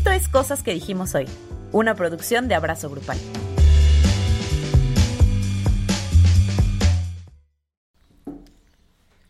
[0.00, 1.26] Esto es Cosas que dijimos hoy,
[1.72, 3.18] una producción de Abrazo Grupal.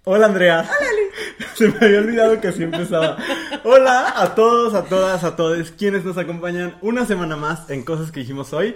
[0.04, 0.60] Hola Andrea.
[0.68, 3.18] Hola Se me había olvidado que así empezaba.
[3.64, 8.10] Hola a todos, a todas, a todos quienes nos acompañan una semana más en Cosas
[8.10, 8.74] que dijimos hoy.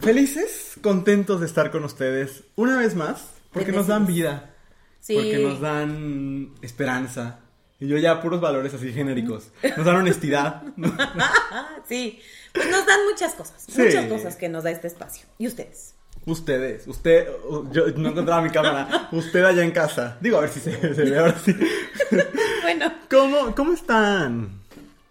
[0.00, 4.54] Felices, contentos de estar con ustedes una vez más, porque nos dan vida,
[5.00, 5.14] Sí.
[5.14, 7.38] porque nos dan esperanza.
[7.78, 9.48] Y yo ya puros valores así genéricos.
[9.76, 10.62] Nos dan honestidad.
[11.88, 12.20] sí,
[12.52, 13.82] pues nos dan muchas cosas, Sí.
[13.82, 15.26] muchas cosas que nos da este espacio.
[15.38, 15.94] ¿Y ustedes?
[16.24, 17.28] Ustedes, usted,
[17.70, 19.08] yo no encontraba mi cámara.
[19.12, 20.16] Usted allá en casa.
[20.20, 21.54] Digo, a ver si se, se ve ahora sí.
[22.62, 24.60] Bueno, ¿Cómo, ¿Cómo están?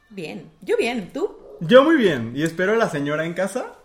[0.09, 1.37] bien, yo bien, ¿tú?
[1.61, 2.33] Yo muy bien.
[2.35, 3.75] Y espero la señora en casa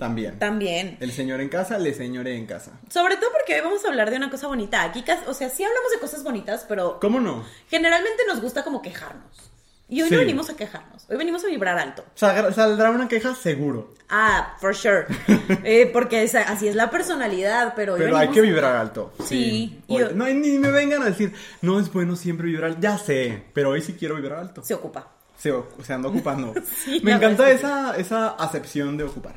[0.00, 0.36] también.
[0.40, 0.96] También.
[0.98, 2.72] El señor en casa, le señore en casa.
[2.88, 4.82] Sobre todo porque hoy vamos a hablar de una cosa bonita.
[4.82, 7.44] Aquí, o sea, sí hablamos de cosas bonitas, pero ¿Cómo no?
[7.68, 9.46] generalmente nos gusta como quejarnos.
[9.92, 10.14] Y hoy Sí.
[10.14, 12.04] no venimos a quejarnos, hoy venimos a vibrar alto.
[12.14, 13.92] Sal- Saldrá una queja seguro.
[14.08, 15.04] Ah, for sure.
[15.64, 19.12] Eh, porque esa- así es la personalidad, pero hoy Pero hay que vibrar alto.
[19.24, 22.78] Sí, Hoy- yo- No, ni me vengan a decir, no es bueno siempre vibrar.
[22.78, 24.62] Ya sé, pero hoy sí quiero vibrar alto.
[24.62, 25.08] Se ocupa.
[25.36, 26.54] Se, se anda ocupando.
[26.84, 29.34] Sí, me encanta esa, esa acepción de ocupar.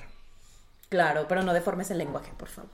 [0.93, 2.69] Claro, pero no deformes el lenguaje, por favor.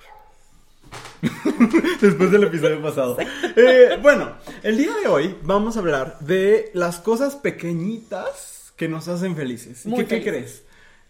[2.01, 3.17] Después del episodio pasado.
[3.55, 9.07] Eh, bueno, el día de hoy vamos a hablar de las cosas pequeñitas que nos
[9.07, 9.85] hacen felices.
[9.85, 10.63] ¿Y Muy qué, qué crees?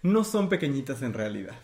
[0.03, 1.55] No son pequeñitas en realidad.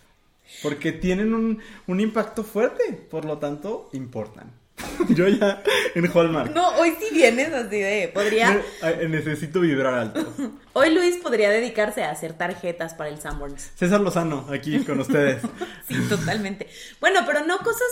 [0.63, 4.51] Porque tienen un, un impacto fuerte, por lo tanto, importan.
[5.09, 5.61] Yo ya
[5.93, 6.53] en Hallmark.
[6.53, 8.11] No, hoy sí vienes así de.
[8.13, 8.61] Podría.
[8.81, 10.25] Ne- necesito vibrar alto.
[10.73, 13.71] Hoy Luis podría dedicarse a hacer tarjetas para el Sanborns.
[13.75, 15.41] César Lozano, aquí con ustedes.
[15.87, 16.67] Sí, totalmente.
[16.99, 17.87] Bueno, pero no cosas.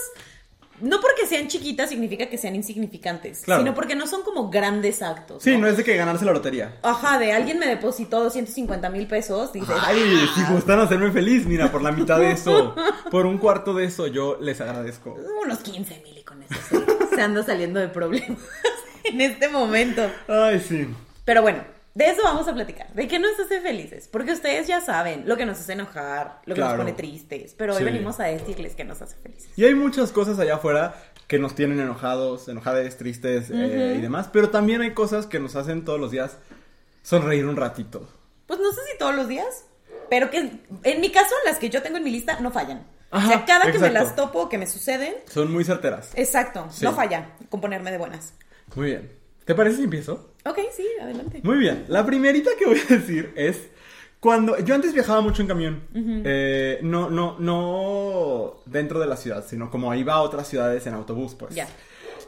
[0.80, 3.62] No porque sean chiquitas significa que sean insignificantes, Claro.
[3.62, 5.40] sino porque no son como grandes actos.
[5.44, 6.76] Sí, no es de que ganarse la lotería.
[6.82, 9.52] Ajá, de alguien me depositó 250 mil pesos.
[9.52, 10.00] Dices, Ay,
[10.34, 12.74] si "Ah, gustan hacerme feliz, mira, por la mitad de eso,
[13.12, 15.16] por un cuarto de eso, yo les agradezco.
[15.44, 16.13] unos 15 mil
[17.14, 18.38] se, anda saliendo de problemas
[19.04, 20.02] en este momento.
[20.28, 20.86] Ay, sí.
[21.24, 21.62] Pero bueno,
[21.94, 22.92] de eso vamos a platicar.
[22.92, 24.08] ¿De qué nos hace felices?
[24.10, 26.76] Porque ustedes ya saben lo que nos hace enojar, lo que Claro.
[26.76, 27.54] nos pone tristes.
[27.56, 27.84] Pero hoy Sí.
[27.84, 29.48] venimos a decirles que nos hace felices.
[29.56, 30.94] Y hay muchas cosas allá afuera
[31.28, 35.56] que nos tienen enojados, enojades, tristes eh, y demás, pero también hay cosas que nos
[35.56, 36.36] hacen todos los días
[37.02, 38.08] sonreír un ratito.
[38.46, 39.64] Pues no sé si todos los días,
[40.10, 42.84] pero que en mi caso, las que yo tengo en mi lista no fallan.
[43.14, 43.92] Ajá, o sea, cada que me exacto.
[44.06, 46.10] las topo, que me suceden, Son muy certeras.
[46.14, 46.84] exacto, Sí.
[46.84, 48.34] no falla con ponerme de buenas.
[48.74, 49.12] Muy bien.
[49.44, 50.32] ¿Te parece si empiezo?
[50.46, 51.40] Ok, sí, adelante.
[51.42, 51.84] Muy bien.
[51.88, 53.58] La primerita que voy a decir es
[54.20, 55.82] cuando yo antes viajaba mucho en camión.
[55.94, 60.94] Eh, no, no, no dentro de la ciudad, sino como iba a otras ciudades en
[60.94, 61.54] autobús, pues.
[61.54, 61.68] Ya.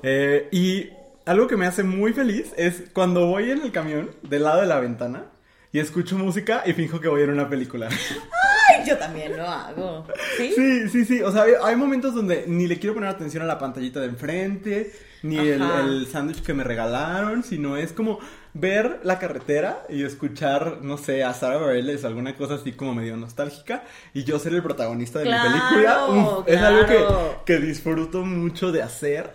[0.02, 0.90] Eh, y
[1.24, 4.66] algo que me hace muy feliz es cuando voy en el camión del lado de
[4.66, 5.24] la ventana
[5.72, 7.88] y escucho música y finjo que voy en una película.
[8.68, 10.06] Ay, yo también lo hago.
[10.36, 10.52] ¿Sí?
[10.54, 11.22] Sí, sí, sí.
[11.22, 14.06] O sea, hay, hay momentos donde ni le quiero poner atención a la pantallita de
[14.06, 15.80] enfrente, ni el, Ajá.
[15.80, 18.18] el sándwich que me regalaron, sino es como
[18.54, 23.16] ver la carretera y escuchar, no sé, a Sara Bareilles, alguna cosa así como medio
[23.16, 23.84] nostálgica,
[24.14, 26.06] y yo ser el protagonista de Claro, mi película.
[26.38, 27.04] Uf, Es algo que,
[27.44, 29.30] que disfruto mucho de hacer,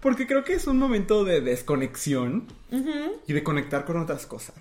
[0.00, 2.46] porque creo que es un momento de desconexión
[3.26, 4.54] y de conectar con otras cosas.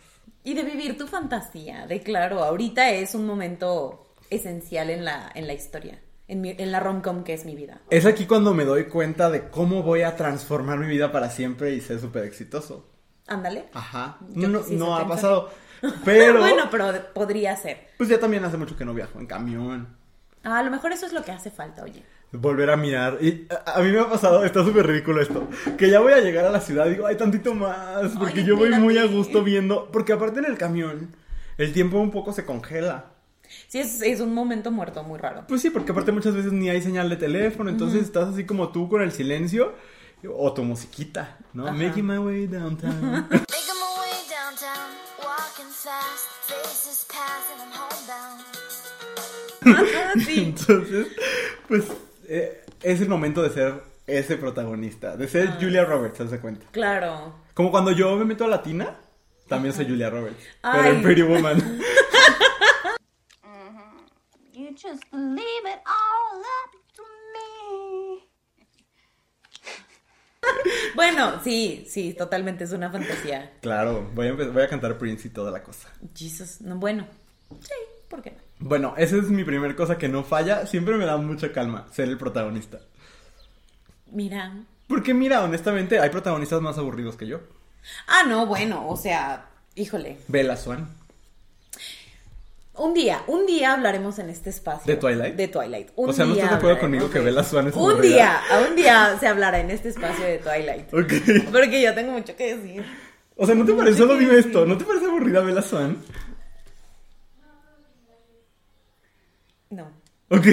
[0.43, 5.45] Y de vivir tu fantasía, de claro, ahorita es un momento esencial en la, en
[5.45, 7.81] la historia, en, mi- en la rom-com que es mi vida.
[7.91, 11.71] Es aquí cuando me doy cuenta de cómo voy a transformar mi vida para siempre
[11.75, 12.89] y ser súper exitoso.
[13.27, 13.65] Ándale.
[13.73, 14.17] Ajá.
[14.33, 15.49] Yo No, no ha pasado.
[16.05, 17.87] Pero, bueno, pero podría ser.
[17.97, 19.87] pues ya también hace mucho que no viajo en camión.
[20.43, 22.03] Ah, a lo mejor eso es lo que hace falta, oye.
[22.31, 23.17] Volver a mirar.
[23.19, 25.47] Y a, a mí me ha pasado, está súper ridículo esto,
[25.79, 28.45] que ya voy a llegar a la ciudad y digo, ay, tantito más, porque Ay,
[28.45, 31.15] yo voy muy a gusto viendo, porque aparte en el camión,
[31.57, 33.05] el tiempo un poco se congela.
[33.67, 35.45] Sí, es, es un momento muerto muy raro.
[35.47, 38.69] Pues sí, porque aparte muchas veces ni hay señal de teléfono, entonces estás así como
[38.69, 39.73] tú con el silencio
[40.29, 41.65] o tu musiquita, ¿no?
[41.65, 41.73] Ajá.
[41.73, 43.01] Making my way downtown.
[43.01, 48.41] Making my way downtown, walking fast, faces pass and I'm homebound.
[49.65, 50.43] Ah, sí.
[50.57, 51.07] Entonces,
[51.67, 51.85] pues
[52.27, 56.65] eh, es el momento de ser ese protagonista, de ser Julia Roberts, de cuenta.
[56.71, 57.33] Claro.
[57.53, 58.97] Como cuando yo me meto a Latina,
[59.47, 60.95] también soy Julia Roberts, pero Ay.
[60.95, 61.79] en Pretty Woman.
[64.71, 67.03] You just leave it all up to
[67.33, 68.23] me.
[70.95, 73.51] Bueno, sí, sí, totalmente es una fantasía.
[73.61, 75.89] claro, voy a, empe- voy a cantar Prince y toda la cosa.
[76.15, 77.05] Jesus, no, bueno.
[77.59, 77.73] Sí,
[78.09, 78.37] ¿por qué no?
[78.59, 82.07] Bueno, esa es mi primer cosa que no falla, siempre me da mucha calma ser
[82.07, 82.79] el protagonista.
[84.07, 84.53] Mira.
[84.87, 87.39] Porque mira, honestamente, hay protagonistas más aburridos que yo.
[88.07, 90.17] Ah, no, bueno, o sea, híjole.
[90.27, 90.89] Bella Swan.
[92.81, 94.91] Un día, un día hablaremos en este espacio.
[94.91, 95.35] ¿De Twilight?
[95.35, 95.89] De Twilight.
[95.95, 98.41] Un O sea, ¿no día estás de acuerdo conmigo que Bella Swan es Un día,
[98.49, 100.91] a un día se hablará en este espacio de Twilight.
[100.91, 101.13] Ok.
[101.51, 102.83] Porque yo tengo mucho que decir.
[103.35, 103.99] O sea, ¿no te parece?
[103.99, 104.33] Solo decir.
[104.33, 104.65] esto.
[104.65, 105.97] ¿No te parece aburrida Bella Swan?
[109.69, 109.87] No.
[110.29, 110.47] Ok,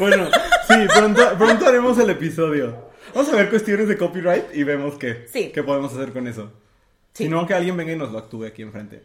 [0.00, 0.26] bueno,
[0.66, 2.90] sí, pronto, pronto haremos el episodio.
[3.14, 5.52] Vamos a ver cuestiones de copyright y vemos qué, Sí.
[5.54, 6.50] qué podemos hacer con eso.
[7.12, 7.24] Sí.
[7.24, 9.02] Si no, que alguien venga y nos lo actúe aquí enfrente.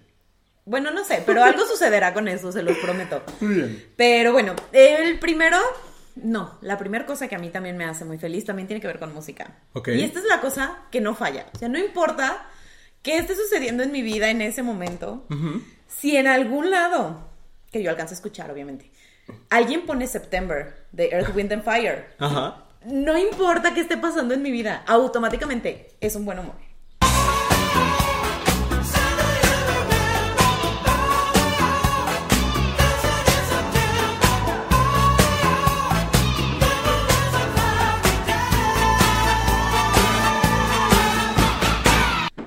[0.65, 3.21] Bueno, no sé, pero algo sucederá con eso, se los prometo.
[3.39, 3.85] Muy bien.
[3.95, 5.57] Pero bueno, el primero,
[6.15, 8.87] no, la primera cosa que a mí también me hace muy feliz también tiene que
[8.87, 9.59] ver con música.
[9.73, 9.89] Ok.
[9.89, 11.45] Y esta es la cosa que no falla.
[11.53, 12.47] O sea, no importa
[13.03, 15.27] qué esté sucediendo en mi vida en ese momento,
[15.87, 17.29] si en algún lado,
[17.71, 18.89] que yo alcance a escuchar, obviamente,
[19.51, 22.63] alguien pone September de Earth, Wind and Fire, Ajá.
[22.85, 26.55] no importa qué esté pasando en mi vida, automáticamente es un buen humor.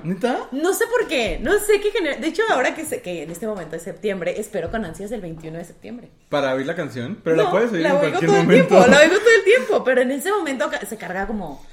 [0.09, 0.47] ¿Neta?
[0.51, 2.17] No sé por qué, no sé qué genera.
[2.17, 5.21] De hecho, ahora que, sé que en este momento es septiembre, espero con ansias el
[5.21, 6.09] 21 de septiembre.
[6.29, 8.53] Para oír la canción, pero la No, puedes oír la en cualquier todo momento.
[8.53, 11.63] el tiempo, la oigo todo el tiempo, pero en ese momento se carga como.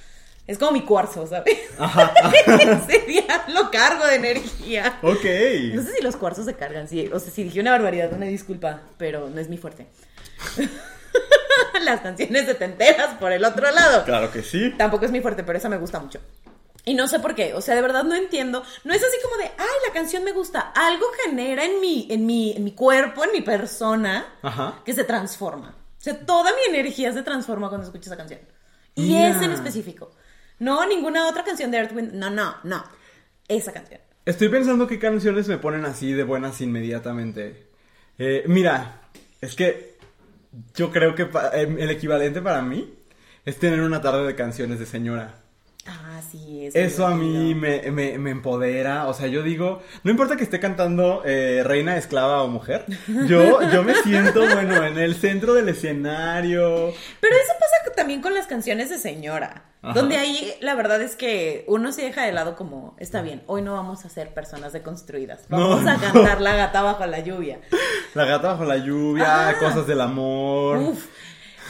[0.46, 1.56] Es como mi cuarzo, ¿sabes?
[1.78, 2.12] Ajá.
[2.46, 4.98] ese día lo cargo de energía.
[5.00, 5.24] Ok.
[5.72, 8.26] No sé si los cuarzos se cargan, sí, o sea, si dije una barbaridad, una
[8.26, 9.86] disculpa, pero no es mi fuerte.
[11.82, 14.04] Las canciones setenteras por el otro lado.
[14.04, 14.74] Claro que sí.
[14.76, 16.20] Tampoco es mi fuerte, pero esa me gusta mucho.
[16.88, 18.62] Y no sé por qué, o sea, de verdad no entiendo.
[18.84, 20.72] No es así como de, ay, la canción me gusta.
[20.72, 24.80] Algo genera en mi, en mi, en mi cuerpo, en mi persona, Ajá.
[24.84, 25.70] que se transforma.
[25.98, 28.38] O sea, toda mi energía se transforma cuando escucho esa canción.
[28.94, 29.30] Y Mira.
[29.30, 30.12] esa en específico.
[30.60, 32.12] No ninguna otra canción de Earth, Wind.
[32.14, 32.84] No, no, no.
[33.48, 34.00] Esa canción.
[34.24, 37.66] Estoy pensando qué canciones me ponen así de buenas inmediatamente.
[38.16, 39.08] Eh, mira,
[39.40, 39.98] es que
[40.74, 42.94] yo creo que em, el equivalente para mí
[43.44, 45.42] es tener una tarde de canciones de señora.
[45.88, 50.10] Ah, sí, es Eso a mí me, me- me empodera, o sea, yo digo, no
[50.10, 52.84] importa que esté cantando eh, reina, esclava o mujer,
[53.28, 56.92] yo, yo me siento, bueno, en el centro del escenario.
[57.20, 59.64] Pero eso pasa también con las canciones de señora.
[59.82, 59.94] Ajá.
[59.94, 63.62] Donde ahí la verdad es que uno se deja de lado como, está bien, hoy
[63.62, 65.46] no vamos a ser personas deconstruidas.
[65.48, 66.00] Vamos No, a no.
[66.00, 67.60] cantar La gata bajo la lluvia.
[68.14, 69.54] La gata bajo la lluvia, Ah.
[69.58, 70.78] cosas del amor.
[70.78, 71.06] Uf.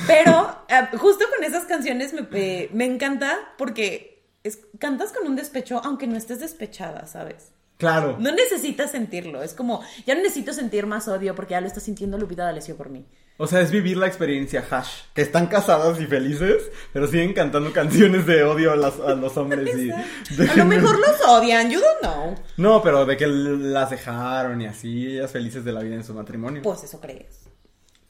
[0.06, 5.36] Pero eh, justo con esas canciones me, eh, me encanta porque es- cantas con un
[5.36, 7.52] despecho aunque no estés despechada, ¿sabes?
[7.78, 8.16] Claro.
[8.18, 9.42] No necesitas sentirlo.
[9.42, 12.74] Es como, ya no necesito sentir más odio porque ya lo está sintiendo Lupita D'Alessio
[12.76, 13.04] por mí.
[13.38, 15.02] O sea, es vivir la experiencia hash.
[15.12, 19.36] Que están casadas y felices, pero siguen cantando canciones de odio a, las- a los
[19.36, 19.76] hombres.
[19.76, 22.34] y de- A lo mejor los odian, you don't know.
[22.56, 26.14] No, pero de que las dejaron y así, ellas felices de la vida en su
[26.14, 26.62] matrimonio.
[26.62, 27.45] Pues eso crees.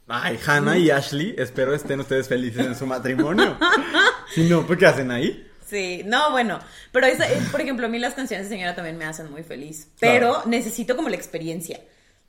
[0.09, 3.59] Ay, Hannah y Ashley, espero estén ustedes felices en su matrimonio.
[4.35, 5.43] si no, pues ¿qué hacen ahí?
[5.69, 6.61] Sí, no, bueno,
[6.93, 9.43] pero esa, eh, por ejemplo, a mí las canciones de señora también me hacen muy
[9.43, 10.49] feliz, pero Claro.
[10.49, 11.81] necesito como la experiencia,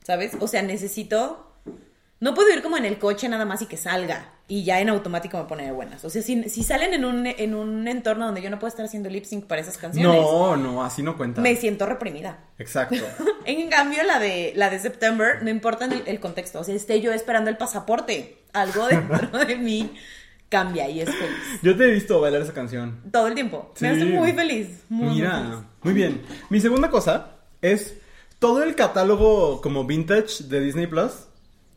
[0.04, 0.32] ¿sabes?
[0.40, 1.54] O sea, necesito,
[2.18, 4.88] no puedo ir como en el coche nada más y que salga y ya en
[4.88, 6.02] automático me pone de buenas.
[6.04, 8.84] O sea, si, si salen en un, en un entorno donde yo no puedo estar
[8.86, 11.40] haciendo lip sync para esas canciones, No, no, así no cuenta.
[11.42, 12.38] me siento reprimida.
[12.58, 12.96] Exacto.
[13.44, 17.00] En cambio, la de, la de September, no importa el, el contexto, o sea, esté
[17.00, 19.90] yo esperando el pasaporte, algo dentro de mí
[20.50, 21.60] cambia y es feliz.
[21.62, 23.00] Yo te he visto bailar esa canción.
[23.10, 23.72] Todo el tiempo.
[23.80, 24.68] Me hace muy feliz.
[24.88, 25.58] Muy, muy Mira, feliz.
[25.82, 26.22] muy bien.
[26.50, 27.32] Mi segunda cosa
[27.62, 27.94] es
[28.38, 31.27] todo el catálogo como vintage de Disney Plus,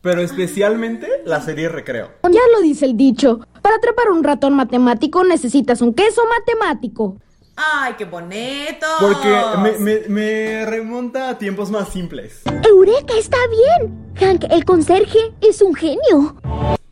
[0.02, 2.10] pero especialmente la serie Recreo.
[2.24, 3.40] Ya lo dice el dicho.
[3.62, 7.16] Para atrapar un ratón matemático necesitas un queso matemático.
[7.54, 8.86] ¡Ay, qué bonito!
[8.98, 9.28] Porque
[9.62, 12.40] me, me- me remonta a tiempos más simples.
[12.68, 13.14] ¡Eureka!
[13.18, 13.36] ¡Está
[13.78, 14.12] bien!
[14.16, 16.36] Hank, el conserje, es un genio.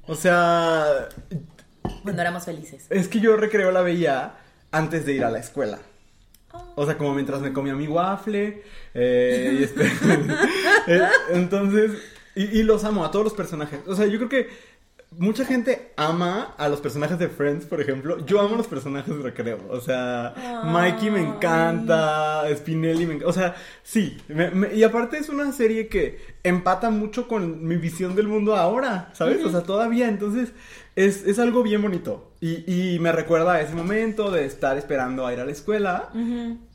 [0.07, 1.09] O sea,
[2.03, 2.87] Cuando éramos felices.
[2.91, 4.35] es que yo Recreo la veía
[4.71, 5.79] antes de ir a la escuela.
[6.75, 8.63] O sea, como mientras me comía mi waffle.
[8.95, 9.87] eh, y este-
[10.87, 11.01] eh,
[11.31, 11.93] entonces,
[12.35, 13.81] y, y los amo a todos los personajes.
[13.87, 14.49] O sea, yo creo que
[15.19, 18.25] mucha gente ama a los personajes de Friends, por ejemplo.
[18.27, 19.59] Yo amo a los personajes de Recreo.
[19.69, 20.35] O sea,
[20.67, 23.29] Mikey me encanta, Spinelli me encanta.
[23.29, 24.17] O sea, sí.
[24.29, 28.55] me- me- y aparte es una serie que empata mucho con mi visión del mundo
[28.57, 29.45] ahora, ¿sabes?
[29.45, 30.09] O sea, todavía.
[30.09, 30.53] Entonces,
[30.95, 32.31] es, es algo bien bonito.
[32.41, 36.11] Y, y me recuerda a ese momento de estar esperando a ir a la escuela,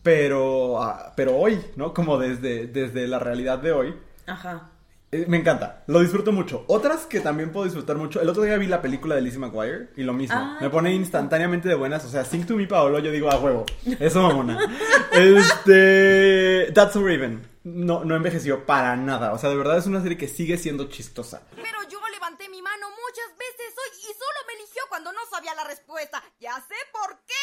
[0.04, 1.94] pero, ah, pero hoy, ¿no?
[1.94, 3.96] Como desde, desde la realidad de hoy.
[4.28, 4.72] Ajá.
[5.12, 6.66] Eh, Me encanta, lo disfruto mucho.
[6.68, 8.22] Otras que también puedo disfrutar mucho.
[8.22, 10.36] El otro día vi la película de Lizzie McGuire y lo mismo.
[10.38, 12.04] Ay, me pone instantáneamente de buenas.
[12.06, 13.66] O sea, Sing to Me Paolo, yo digo a huevo.
[14.00, 14.60] Eso mamona.
[15.12, 16.72] este.
[16.74, 17.48] That's so Raven.
[17.64, 19.34] No, no envejeció para nada.
[19.34, 21.42] O sea, de verdad es una serie que sigue siendo chistosa.
[21.56, 25.56] Pero yo levanté mi mano muchas veces hoy y solo me eligió cuando no sabía
[25.56, 26.24] la respuesta.
[26.40, 27.34] Ya sé por qué.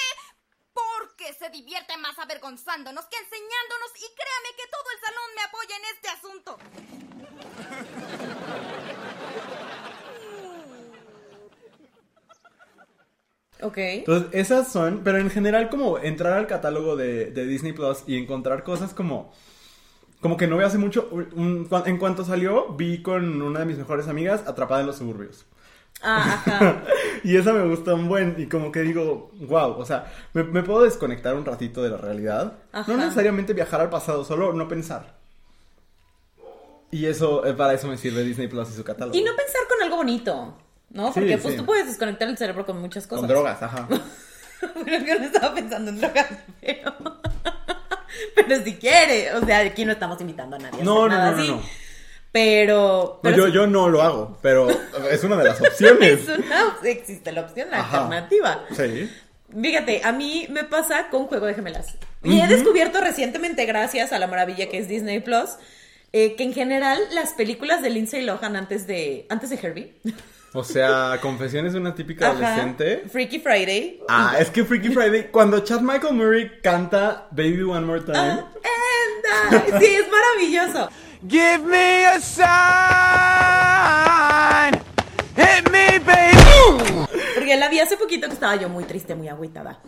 [0.98, 5.76] Porque se divierte más avergonzándonos que enseñándonos y créame que todo el salón me apoya
[5.76, 6.58] en este asunto.
[13.60, 13.76] Ok.
[13.78, 18.16] Entonces, esas son, pero en general como entrar al catálogo de, de Disney Plus y
[18.18, 19.32] encontrar cosas como...
[20.20, 23.76] Como que no veo hace mucho, un- en cuanto salió, vi con una de mis
[23.78, 25.46] mejores amigas Atrapada en los suburbios.
[26.02, 26.82] Ah, ajá.
[27.22, 30.62] y esa me gusta un buen, y como que digo, wow, o sea, me, me
[30.62, 32.54] puedo desconectar un ratito de la realidad.
[32.72, 32.90] Ajá.
[32.90, 35.14] No necesariamente viajar al pasado, solo no pensar.
[36.90, 39.16] Y eso, eh, para eso me sirve Disney Plus y su catálogo.
[39.16, 40.58] Y no pensar con algo bonito,
[40.90, 41.06] ¿no?
[41.12, 41.60] Sí, Porque pues sí.
[41.60, 43.20] tú puedes desconectar el cerebro con muchas cosas.
[43.20, 43.88] Con drogas, ajá.
[44.84, 46.26] Pero yo no estaba pensando en drogas,
[46.60, 46.94] pero...
[48.36, 51.36] pero si quiere, o sea, aquí no estamos invitando a nadie No, no, nada no,
[51.36, 51.50] no, así.
[51.50, 51.62] no.
[52.32, 53.20] Pero...
[53.22, 54.68] No, yo, yo no lo hago, pero
[55.10, 56.20] es una de las opciones.
[56.20, 58.64] es una, existe la opción, la alternativa.
[58.74, 59.10] Sí.
[59.60, 61.94] Fíjate, a mí me pasa con Juego de Gemelas.
[62.24, 65.50] Y he descubierto recientemente, gracias a la maravilla que es Disney Plus,
[66.14, 69.94] eh, que en general las películas de Lindsay Lohan antes de, antes de Herbie,
[70.54, 73.02] O sea, confesiones de una típica Ajá, adolescente.
[73.10, 78.00] Freaky Friday, Ah, es que Freaky Friday, cuando Chad Michael Murray canta Baby One More
[78.02, 78.18] Time.
[78.18, 78.44] And
[79.74, 80.88] I- sí, es maravilloso.
[81.28, 82.20] Give me a
[84.72, 84.80] sign.
[85.36, 87.06] Hit me, baby.
[87.34, 89.80] Porque la vi hace poquito que estaba yo muy triste, muy agüitada.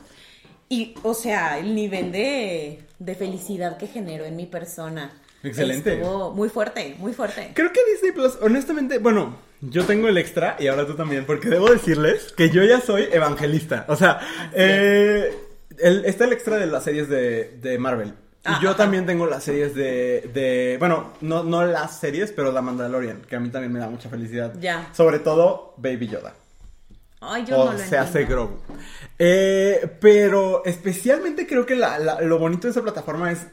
[0.69, 5.11] Y, o sea, el nivel de, de felicidad que generó en mi persona.
[5.43, 5.95] Excelente.
[5.95, 7.51] Estuvo muy fuerte, muy fuerte.
[7.55, 11.49] Creo que Disney Plus, honestamente, bueno, yo tengo el extra y ahora tú también, porque
[11.51, 13.85] debo decirles que yo ya soy evangelista.
[13.89, 14.21] O sea,
[14.55, 15.37] eh,
[15.79, 18.15] el- está el extra de las series de, de Marvel.
[18.47, 18.77] Y Ah, yo ajá.
[18.79, 23.37] también tengo las series de, de bueno, no, no las series, pero la Mandalorian, que
[23.37, 24.53] a mí también me da mucha felicidad.
[24.61, 24.91] Ya.
[24.93, 26.35] Sobre todo Baby Yoda.
[27.23, 28.25] Ay, yo o no lo se hace.
[28.27, 28.59] Grogu.
[29.19, 33.47] Eh, pero especialmente creo que la- la- lo bonito de esa plataforma es.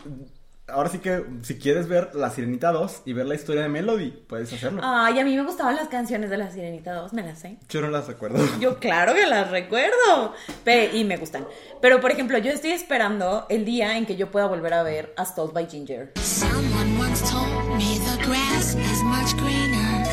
[0.67, 4.11] Ahora sí que si quieres ver La Sirenita 2 y ver la historia de Melody,
[4.11, 4.79] puedes hacerlo.
[4.83, 7.57] Ay, a mí me gustaban las canciones de La Sirenita 2, me las sé.
[7.67, 8.39] Yo no las recuerdo.
[8.61, 10.33] Yo claro que las recuerdo.
[10.63, 11.45] Pe- y me gustan.
[11.81, 15.13] Pero, por ejemplo, yo estoy esperando el día en que yo pueda volver a ver
[15.17, 16.13] As Told by Ginger.
[16.21, 20.05] Someone once told me the grass is much greener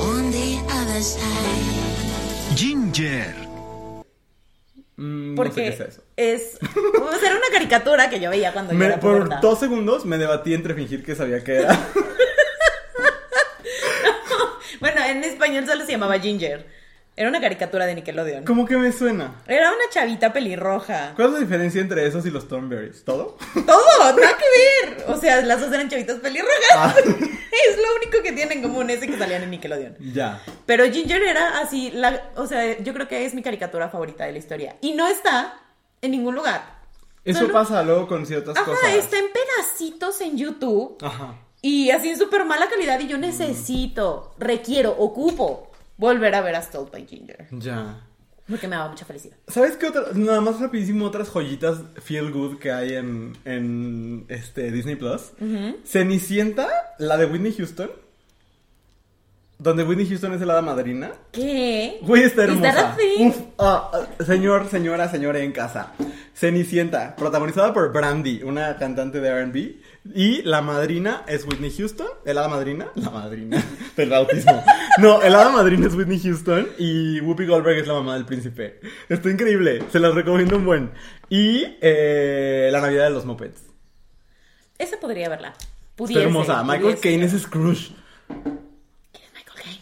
[0.00, 1.22] on the other side.
[2.54, 3.47] Ginger.
[5.00, 6.02] Mm, no sé Porque qué es eso.
[6.16, 6.58] es...
[6.60, 9.38] pues, era una caricatura que yo veía cuando yo Me- era por puberta.
[9.40, 11.78] dos segundos me debatí entre fingir que sabía que era.
[14.80, 16.64] Bueno, en español solo se llamaba Ginger.
[17.18, 18.44] Era una caricatura de Nickelodeon.
[18.44, 19.42] ¿Cómo que me suena?
[19.48, 21.14] Era una chavita pelirroja.
[21.16, 23.02] ¿Cuál es la diferencia entre esos y los Thornberries?
[23.04, 23.36] ¿Todo?
[23.66, 25.04] Todo, nada que ver.
[25.08, 26.54] O sea, las dos eran chavitas pelirrojas.
[26.76, 26.94] Ah.
[27.06, 29.96] es lo único que tienen en común ese que salían en Nickelodeon.
[30.14, 30.40] ya.
[30.64, 34.30] Pero Ginger era así, la, o sea, yo creo que es mi caricatura favorita de
[34.30, 34.76] la historia.
[34.80, 35.60] Y no está
[36.00, 36.78] en ningún lugar.
[37.24, 38.94] Eso Solo- pasa luego con ciertas Ajá, cosas.
[38.94, 40.98] está en pedacitos en YouTube.
[41.02, 41.34] Ajá.
[41.62, 43.00] Y así en súper mala calidad.
[43.00, 45.67] Y yo necesito, requiero, ocupo
[45.98, 47.46] volver a ver a Told by Ginger.
[47.50, 48.00] Ya.
[48.48, 49.36] Porque me daba mucha felicidad.
[49.46, 50.04] ¿Sabes qué otra?
[50.14, 55.32] Nada más rapidísimo, otras joyitas feel good que hay en, en este Disney Plus.
[55.84, 56.66] Cenicienta,
[56.98, 57.90] la de Whitney Houston.
[59.58, 61.10] Donde Whitney Houston es el hada madrina.
[61.32, 61.98] ¿Qué?
[62.02, 62.96] Güey, está ¿Is that hermosa.
[63.18, 65.92] Uf, ah, señor, señora, señora en casa.
[66.32, 69.80] Cenicienta, protagonizada por Brandy, una cantante de R&B.
[70.14, 72.06] Y la madrina es Whitney Houston.
[72.24, 72.88] ¿El hada madrina?
[72.94, 73.62] La madrina
[73.96, 74.62] del autismo.
[74.98, 76.66] No, el hada madrina es Whitney Houston.
[76.76, 78.80] Y Whoopi Goldberg es la mamá del príncipe.
[79.08, 79.84] Está increíble.
[79.92, 80.90] Se las recomiendo un buen.
[81.28, 83.62] Y eh, la Navidad de los Muppets.
[84.76, 85.48] Esa podría verla.
[85.50, 86.64] Está Pudiese, hermosa.
[86.64, 86.98] Michael.
[87.00, 87.92] Caine es Scrooge.
[88.26, 89.80] ¿Quién es Michael Caine?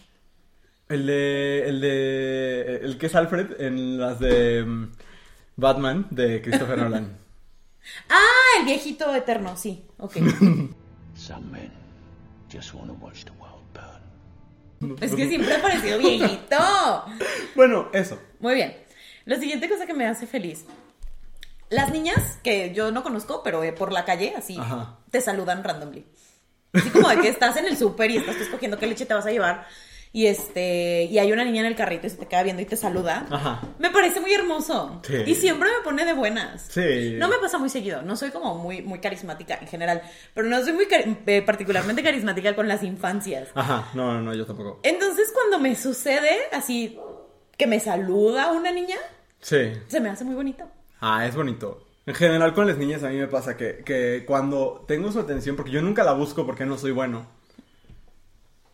[0.89, 1.63] El de.
[1.69, 2.75] El de.
[2.83, 4.63] El que es Alfred en las de.
[4.65, 4.91] mm,
[5.55, 7.17] Batman de Christopher Nolan.
[8.09, 9.85] Ah, el viejito eterno, sí.
[9.97, 10.17] Ok.
[11.15, 11.71] Some men
[12.51, 14.97] just want to watch the world burn.
[15.01, 16.57] es que siempre ha parecido viejito.
[17.55, 18.19] Bueno, eso.
[18.39, 18.77] Muy bien.
[19.25, 20.65] La siguiente cosa que me hace feliz.
[21.69, 24.99] Las niñas, que yo no conozco, pero eh, por la calle, así, Ajá.
[25.11, 26.05] te saludan randomly.
[26.71, 29.25] Así como de que estás en el súper y estás escogiendo qué leche te vas
[29.25, 29.67] a llevar.
[30.17, 32.65] Y este y hay una niña en el carrito y se te queda viendo y
[32.65, 33.27] te saluda.
[33.29, 33.61] Ajá.
[33.77, 34.99] Me parece muy hermoso.
[35.05, 35.13] Sí.
[35.27, 36.63] Y siempre me pone de buenas.
[36.71, 37.13] Sí.
[37.19, 38.01] No me pasa muy seguido.
[38.01, 40.01] No soy como muy, muy carismática en general.
[40.33, 43.49] Pero no soy muy eh, particularmente carismática con las infancias.
[43.53, 44.79] Ajá, no, no, no, yo tampoco.
[44.81, 46.97] Entonces, cuando me sucede así
[47.55, 48.97] que me saluda una niña,
[49.39, 49.71] Sí.
[49.87, 50.65] se me hace muy bonito.
[50.99, 51.85] Ah, es bonito.
[52.07, 55.55] En general con las niñas a mí me pasa que, que cuando tengo su atención,
[55.55, 57.36] porque yo nunca la busco porque no soy bueno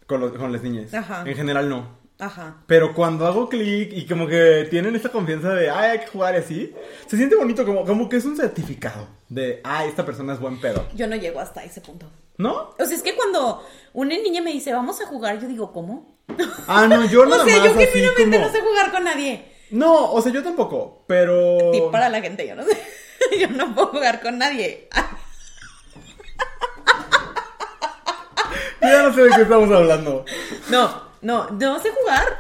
[0.08, 0.94] con, los- con las niñas.
[0.94, 1.24] Ajá.
[1.26, 2.02] En general no.
[2.20, 2.58] Ajá.
[2.68, 6.36] Pero cuando hago clic y como que tienen esta confianza de, ay, hay que jugar
[6.36, 6.74] así,
[7.08, 10.62] se siente bonito, como, como que es un certificado de, ay, esta persona es buen
[10.62, 10.86] pedo.
[10.96, 12.10] Yo no llego hasta ese punto.
[12.38, 12.74] ¿No?
[12.80, 16.18] O sea, es que cuando una niña me dice, vamos a jugar, yo digo, ¿cómo?
[16.68, 19.46] Ah, no, yo nada o sea, yo genuinamente como- no sé jugar con nadie.
[19.72, 21.72] No, o sea, yo tampoco, pero...
[21.72, 22.78] Tip para la gente, yo no sé.
[23.40, 24.88] Yo no puedo jugar con nadie.
[28.84, 30.26] ya no sé de qué estamos hablando.
[30.70, 32.38] No, no, no sé jugar.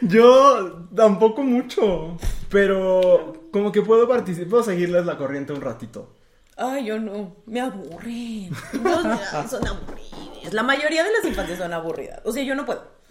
[0.00, 2.16] Yo tampoco mucho,
[2.48, 6.16] pero como que puedo participar, puedo seguirles la corriente un ratito.
[6.56, 8.50] Ay, yo no, me aburren.
[8.82, 10.52] No, son aburridas.
[10.52, 12.20] La mayoría de las infancias son aburridas.
[12.24, 12.84] O sea, yo no puedo.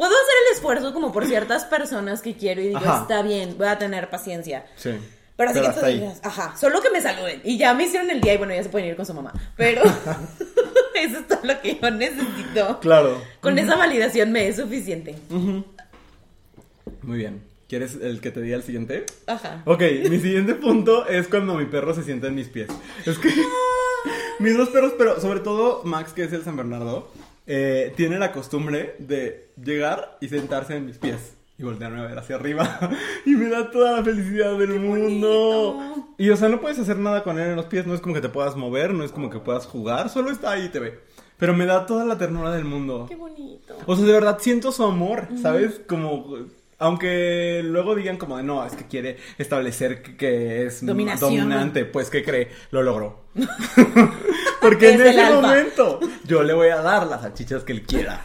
[0.00, 3.02] Puedo hacer el esfuerzo como por ciertas personas que quiero y digo, Ajá.
[3.02, 4.64] está bien, voy a tener paciencia.
[4.74, 4.98] Sí.
[5.40, 7.40] Pero así que hasta tú digas, ajá, solo que me saluden.
[7.44, 9.32] Y ya me hicieron el día y bueno, ya se pueden ir con su mamá.
[9.56, 9.80] Pero
[10.94, 12.78] eso es todo lo que yo necesito.
[12.80, 13.22] Claro.
[13.40, 15.16] Con esa validación me es suficiente.
[15.30, 17.42] Muy bien.
[17.70, 19.06] ¿Quieres el que te diga el siguiente?
[19.26, 19.62] Ajá.
[19.64, 19.80] Ok,
[20.10, 22.68] mi siguiente punto es cuando mi perro se sienta en mis pies.
[23.06, 23.30] Es que
[24.40, 27.10] mis dos perros, pero sobre todo Max, que es el San Bernardo,
[27.46, 32.18] eh, tiene la costumbre de llegar y sentarse en mis pies y voltearme a ver
[32.18, 32.78] hacia arriba.
[33.26, 35.74] y me da toda la felicidad del mundo.
[35.74, 36.14] bonito.
[36.16, 38.14] Y o sea, no puedes hacer nada con él en los pies, no es como
[38.14, 40.78] que te puedas mover, no es como que puedas jugar, solo está ahí y te
[40.78, 41.00] ve.
[41.36, 43.04] Pero me da toda la ternura del mundo.
[43.08, 43.76] Qué bonito.
[43.84, 45.82] O sea, de verdad siento su amor, ¿sabes?
[45.86, 46.34] Como,
[46.78, 51.36] aunque luego digan como de, no, es que quiere establecer que, que es Dominación.
[51.36, 52.48] dominante, pues, ¿qué cree?
[52.70, 53.24] Lo logró.
[54.62, 58.24] Porque en ese momento yo le voy a dar las salchichas que él quiera.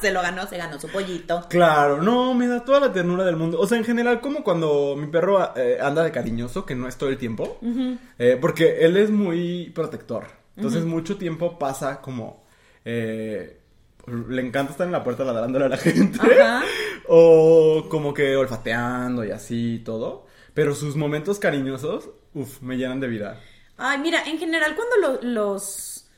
[0.00, 1.46] Se lo ganó, se ganó su pollito.
[1.48, 3.58] Claro, no, me da toda la ternura del mundo.
[3.60, 6.96] O sea, en general, como cuando mi perro eh, anda de cariñoso, que no es
[6.96, 7.58] todo el tiempo,
[8.18, 10.24] eh, porque él es muy protector.
[10.56, 12.44] Entonces, mucho tiempo pasa como.
[12.84, 13.56] eh,
[14.28, 16.18] le encanta estar en la puerta ladrándole a la gente.
[16.20, 16.62] Ajá.
[17.08, 20.26] O como que olfateando y así y todo.
[20.54, 23.40] Pero sus momentos cariñosos, uff, me llenan de vida.
[23.76, 26.09] Ay, mira, en general cuando lo- los,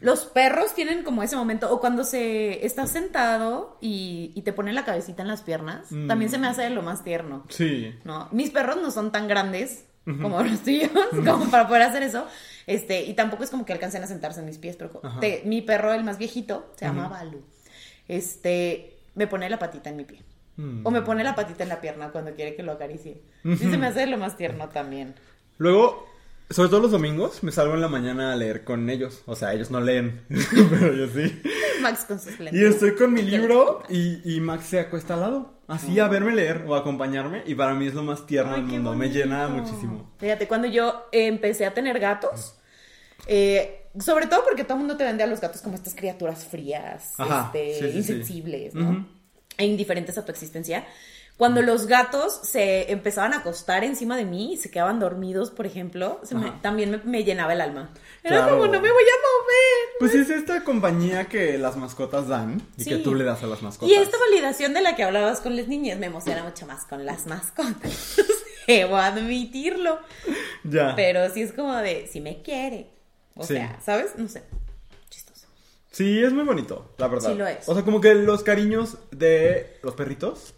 [0.00, 4.74] los perros tienen como ese momento, o cuando se estás sentado y, y te ponen
[4.74, 6.06] la cabecita en las piernas, Mm.
[6.08, 7.44] también se me hace de lo más tierno.
[7.48, 7.94] Sí.
[8.04, 8.28] ¿no?
[8.32, 9.84] Mis perros no son tan grandes
[10.20, 10.90] como los tuyos,
[11.24, 12.26] como para poder hacer eso.
[12.66, 15.62] Este, y tampoco es como que alcancen a sentarse en mis pies, pero te- mi
[15.62, 17.42] perro, el más viejito, se llama Balu.
[18.08, 20.22] Este, me pone la patita en mi pie.
[20.56, 20.86] Mm.
[20.86, 23.20] O me pone la patita en la pierna cuando quiere que lo acaricie.
[23.44, 25.14] Sí se me hace de lo más tierno también.
[25.58, 26.06] Luego,
[26.50, 29.22] sobre todo los domingos, me salgo en la mañana a leer con ellos.
[29.26, 30.24] O sea, ellos no leen,
[30.70, 31.40] pero yo sí.
[31.80, 32.60] Max con sus lentes.
[32.60, 35.60] Y estoy con mi libro y, y Max se acuesta al lado.
[35.68, 37.44] Así a verme leer o acompañarme.
[37.46, 38.94] Y para mí es lo más tierno Ay, del mundo.
[38.96, 40.10] Me llena muchísimo.
[40.18, 42.56] Fíjate, cuando yo eh, empecé a tener gatos,
[43.28, 46.44] eh, sobre todo porque todo el mundo te vende a los gatos como estas criaturas
[46.44, 47.98] frías, Ajá, este, sí, sí, sí.
[47.98, 49.06] insensibles, ¿no?
[49.56, 50.84] E indiferentes a tu existencia.
[51.40, 55.64] Cuando los gatos se empezaban a acostar encima de mí y se quedaban dormidos, por
[55.64, 56.58] ejemplo, se me- Ajá.
[56.60, 57.94] también me, me llenaba el alma.
[58.22, 58.58] Era Claro.
[58.58, 59.96] como, no me voy a mover.
[60.00, 62.90] Pues es esta compañía que las mascotas dan y Sí.
[62.90, 63.88] que tú le das a las mascotas.
[63.90, 67.06] Y esta validación de la que hablabas con las niñas me emociona mucho más con
[67.06, 68.16] las mascotas.
[68.66, 69.98] Debo admitirlo.
[70.62, 70.94] Ya.
[70.94, 72.90] Pero sí es como de, si me quiere.
[73.34, 73.54] O Sí.
[73.54, 74.10] sea, ¿sabes?
[74.16, 74.42] No sé.
[75.08, 75.46] Chistoso.
[75.90, 77.30] Sí, es muy bonito, la verdad.
[77.30, 77.66] Sí lo es.
[77.66, 80.52] O sea, como que los cariños de los perritos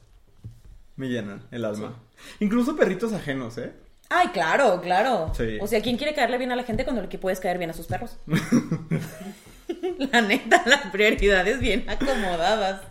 [0.97, 1.95] me llenan el alma.
[2.41, 3.73] Incluso perritos ajenos, ¿eh?
[4.09, 5.33] Ay, claro, claro.
[5.37, 5.59] Sí.
[5.61, 7.71] O sea, ¿quién quiere caerle bien a la gente cuando le que puedes caer bien
[7.71, 8.19] a sus perros?
[10.13, 12.83] la neta, las prioridades bien acomodadas.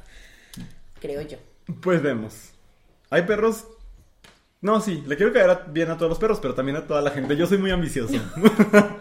[1.00, 1.38] Creo yo.
[1.82, 2.50] Pues vemos.
[3.10, 3.66] Hay perros.
[4.62, 7.02] No, sí, le quiero caer a- bien a todos los perros, pero también a toda
[7.02, 7.36] la gente.
[7.36, 8.14] Yo soy muy ambicioso.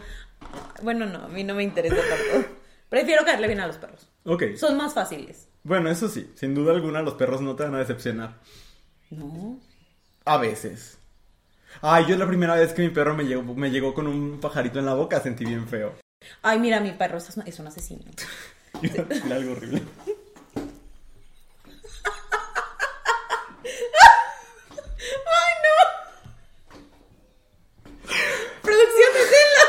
[0.83, 2.49] Bueno, no, a mí no me interesa tanto.
[2.89, 4.09] Prefiero caerle bien a los perros.
[4.25, 4.45] ok.
[4.57, 5.47] Son más fáciles.
[5.63, 8.39] Bueno, eso sí, sin duda alguna los perros no te van a decepcionar.
[9.11, 9.59] No.
[10.25, 10.99] A veces.
[11.83, 14.79] Ay, yo la primera vez que mi perro me llegó, me llegó con un pajarito
[14.79, 15.95] en la boca sentí bien feo.
[16.43, 18.03] Ay, mira, mi perro es un, es un asesino.
[19.33, 19.83] algo horrible.
[25.27, 25.77] ¡Ay, no!
[28.63, 29.65] ¡Producción, deténla!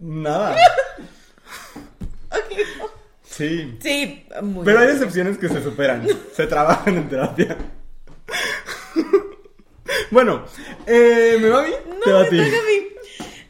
[0.00, 0.57] Nada.
[3.38, 3.78] Sí.
[3.80, 4.98] Sí, muy Pero hay bien.
[4.98, 6.06] decepciones que se superan.
[6.34, 7.56] se trabajan en terapia.
[10.10, 10.44] bueno,
[10.86, 11.70] eh, ¿me va a mí?
[12.04, 12.36] Te va No, a me ti.
[12.38, 12.88] toca a mí.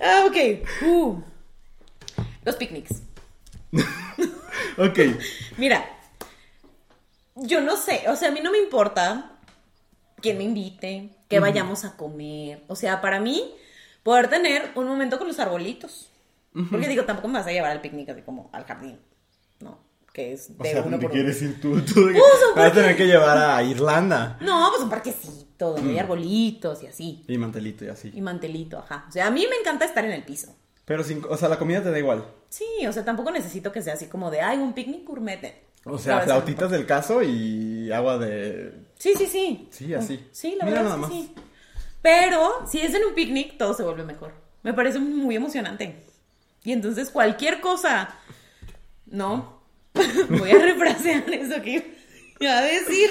[0.00, 0.86] Ah, ok.
[0.86, 1.22] Uh.
[2.44, 3.02] Los picnics.
[4.76, 4.98] Ok.
[5.56, 5.84] Mira,
[7.34, 9.32] yo no sé, o sea, a mí no me importa
[10.20, 12.62] quién me invite, que vayamos a comer.
[12.68, 13.54] O sea, para mí,
[14.04, 16.10] poder tener un momento con los arbolitos.
[16.70, 19.07] Porque digo, tampoco me vas a llevar al picnic así como al jardín, ¿no?
[20.18, 21.80] Que es O sea, uno ¿dónde por quieres ir tú?
[21.82, 24.36] tú de que Pues, un vas a tener que llevar a Irlanda.
[24.40, 25.88] No, pues un parquecito donde Mm.
[25.90, 27.24] hay arbolitos y así.
[27.28, 28.10] Y mantelito y así.
[28.12, 29.06] Y mantelito, ajá.
[29.08, 30.56] O sea, a mí me encanta estar en el piso.
[30.84, 32.24] Pero sin, o sea, la comida te da igual.
[32.48, 35.62] Sí, o sea, tampoco necesito que sea así como de, ay, un picnic gourmet.
[35.84, 38.72] O sea, flautitas del caso y agua de.
[38.98, 39.68] Sí, sí, sí.
[39.70, 40.26] Sí, así.
[40.32, 41.26] Sí, la Mira verdad nada es que más.
[41.28, 41.34] sí.
[42.02, 44.32] Pero si es en un picnic, todo se vuelve mejor.
[44.64, 46.02] Me parece muy emocionante.
[46.64, 48.14] Y entonces cualquier cosa,
[49.06, 49.57] ¿no?
[50.30, 51.84] Voy a refrasear eso que
[52.40, 53.10] iba a decir.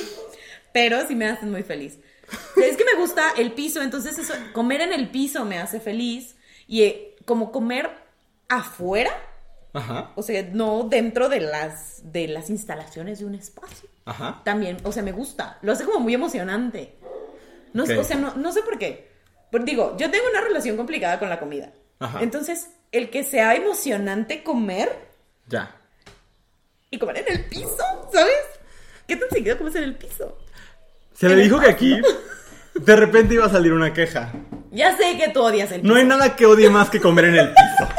[0.73, 1.97] Pero sí me hacen muy feliz.
[2.61, 6.35] Es que me gusta el piso, entonces eso, comer en el piso me hace feliz.
[6.67, 7.89] Y eh, como comer
[8.49, 9.11] afuera,
[9.73, 10.11] Ajá.
[10.15, 14.41] o sea, no dentro de las, de las instalaciones de un espacio Ajá.
[14.43, 15.57] también, o sea, me gusta.
[15.61, 16.95] Lo hace como muy emocionante.
[17.73, 18.01] No, sé- Ok.
[18.01, 19.07] O sea, no, no sé por qué.
[19.51, 21.71] Pero digo, yo tengo una relación complicada con la comida.
[21.99, 22.21] Ajá.
[22.21, 25.07] Entonces, el que sea emocionante comer
[25.47, 25.76] Ya.
[26.89, 28.33] Y comer en el piso, ¿sabes?
[29.07, 30.37] ¿Qué tan seguido comes en el piso?
[31.13, 31.99] Se le dijo que aquí
[32.75, 34.31] de repente iba a salir una queja.
[34.71, 35.93] Ya sé que tú odias el piso.
[35.93, 37.89] No hay nada que odie más que comer en el piso.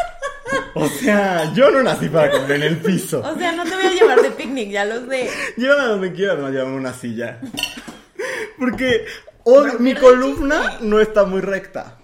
[0.75, 3.21] O sea, yo no nací para comer en el piso.
[3.21, 5.29] O sea, no te voy a llevar de picnic, ya lo sé.
[5.57, 7.41] Llévame donde quieras, no llévame una silla.
[8.59, 9.05] Porque
[9.45, 10.85] od- Pero mi columna chiste.
[10.87, 11.99] no está muy recta.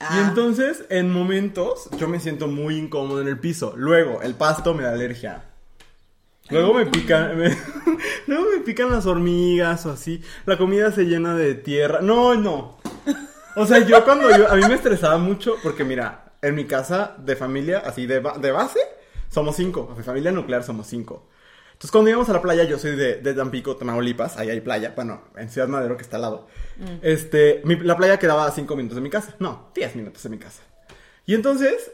[0.00, 0.26] Y Ah.
[0.28, 3.72] entonces, en momentos, yo me siento muy incómodo en el piso.
[3.76, 5.42] Luego, el pasto me da alergia.
[6.50, 7.56] Luego me pican, me-
[8.26, 10.22] luego me pican las hormigas o así.
[10.44, 12.00] La comida se llena de tierra.
[12.00, 12.78] No, no.
[13.56, 17.16] O sea, yo cuando yo, a mí me estresaba mucho porque mira, en mi casa
[17.18, 18.78] de familia, así de, de base,
[19.30, 19.92] somos cinco.
[19.96, 21.28] Mi familia nuclear somos cinco.
[21.72, 24.92] Entonces cuando íbamos a la playa, yo soy de, de Tampico, Tamaulipas, ahí hay playa,
[24.96, 26.46] bueno, en Ciudad Madero que está al lado.
[27.02, 29.34] Este, mi- la playa quedaba a cinco minutos de mi casa.
[29.40, 30.62] No, diez minutos de mi casa.
[31.26, 31.90] Y entonces,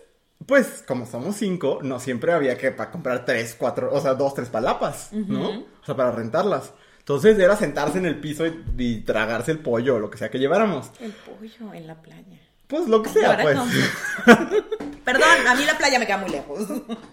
[0.47, 4.35] pues, como somos cinco, no siempre había que para comprar tres, cuatro, o sea, dos,
[4.35, 5.51] tres palapas, ¿no?
[5.51, 6.73] O sea, para rentarlas.
[6.99, 10.31] Entonces era sentarse en el piso y, y tragarse el pollo o lo que sea
[10.31, 10.91] que lleváramos.
[11.01, 12.41] El pollo en la playa.
[12.69, 13.59] Pues lo que sea, pues.
[13.59, 13.71] cómo.
[15.05, 16.61] Perdón, a mí la playa me queda muy lejos.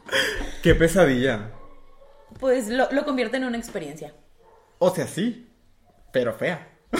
[0.63, 1.52] Qué pesadilla.
[2.39, 4.13] Pues lo, lo convierte en una experiencia.
[4.78, 5.50] O sea, sí,
[6.12, 6.68] pero fea.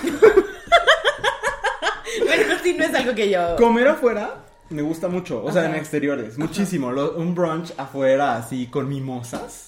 [2.26, 3.56] Bueno, sí, no es algo que yo...
[3.56, 5.80] Comer afuera me gusta mucho, o sea, en Ajá.
[5.80, 6.92] exteriores, muchísimo.
[6.92, 9.68] Lo- un brunch afuera así con mimosas.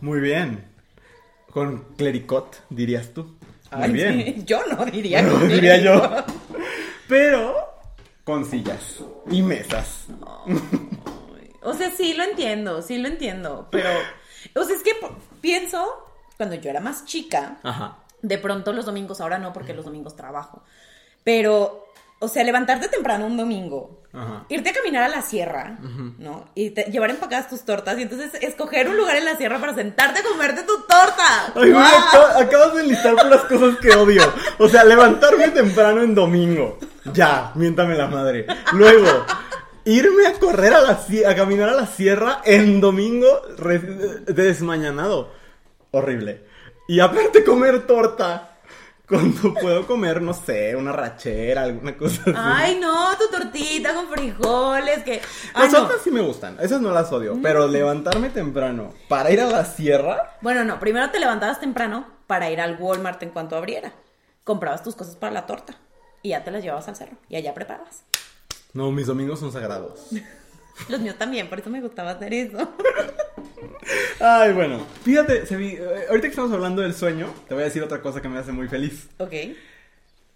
[0.00, 0.64] Muy bien.
[1.50, 3.22] Con clericot, dirías tú.
[3.72, 4.12] Muy Ay, bien.
[4.36, 5.22] sí, Yo no diría.
[5.22, 6.10] No, que- diría yo.
[7.08, 7.54] Pero
[8.24, 9.00] con sillas
[9.30, 10.06] y mesas.
[11.62, 13.88] O sea, sí lo entiendo, sí lo entiendo, pero...
[14.54, 14.92] O sea, es que
[15.40, 15.84] pienso,
[16.36, 17.98] cuando yo era más chica, Ajá.
[18.22, 20.62] de pronto los domingos, ahora no porque los domingos trabajo,
[21.24, 21.85] pero,
[22.18, 24.44] o sea, levantarte temprano un domingo, Ajá.
[24.48, 25.78] irte a caminar a la sierra,
[26.18, 26.46] ¿no?
[26.54, 29.74] Y te- llevar empacadas tus tortas y entonces escoger un lugar en la sierra para
[29.74, 31.52] sentarte a comerte tu torta.
[31.54, 31.72] Ay,
[32.42, 34.22] acabas de enlistar por las cosas que odio.
[34.58, 36.78] O sea, levantarme temprano en domingo.
[37.12, 38.46] Ya, miéntame la madre.
[38.72, 39.06] Luego,
[39.84, 40.98] irme a correr a la
[41.30, 43.78] a caminar a la sierra en domingo re-
[44.26, 45.30] desmañanado.
[45.90, 46.44] Horrible.
[46.88, 48.55] Y aparte comer torta.
[49.08, 52.32] Cuando puedo comer, no sé, una rachera, alguna cosa así.
[52.34, 55.20] Ay, no, tu tortita con frijoles, que...
[55.54, 55.84] Ay, Las no.
[55.84, 59.64] otras sí me gustan, esas no las odio, pero levantarme temprano para ir a la
[59.64, 63.92] sierra, Bueno, no, primero te levantabas temprano para ir al Walmart en cuanto abriera.
[64.42, 65.76] Comprabas tus cosas para la torta
[66.22, 68.02] y ya te las llevabas al cerro y allá preparabas.
[68.72, 70.06] no, mis domingos son sagrados.
[70.88, 72.72] Los míos también, por eso me gustaba hacer eso.
[74.20, 74.86] Ay, bueno.
[75.02, 78.28] Fíjate, eh, ahorita que estamos hablando del sueño, te voy a decir otra cosa que
[78.28, 79.08] me hace muy feliz.
[79.18, 79.32] ok.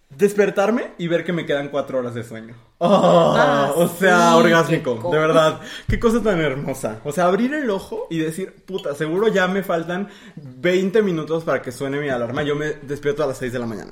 [0.09, 2.53] Despertarme y ver que me quedan cuatro horas de sueño.
[2.81, 5.61] Ah, Ah, o sea, sí, orgásmico, de verdad.
[5.87, 6.99] Qué cosa tan hermosa.
[7.05, 11.61] O sea, abrir el ojo y decir, puta, seguro ya me faltan 20 minutos para
[11.61, 12.43] que suene mi alarma.
[12.43, 13.91] Yo me despierto a las 6 de la mañana.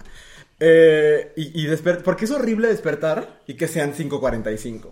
[0.59, 4.89] Eh, y, y porque es horrible despertar y que sean 5.45.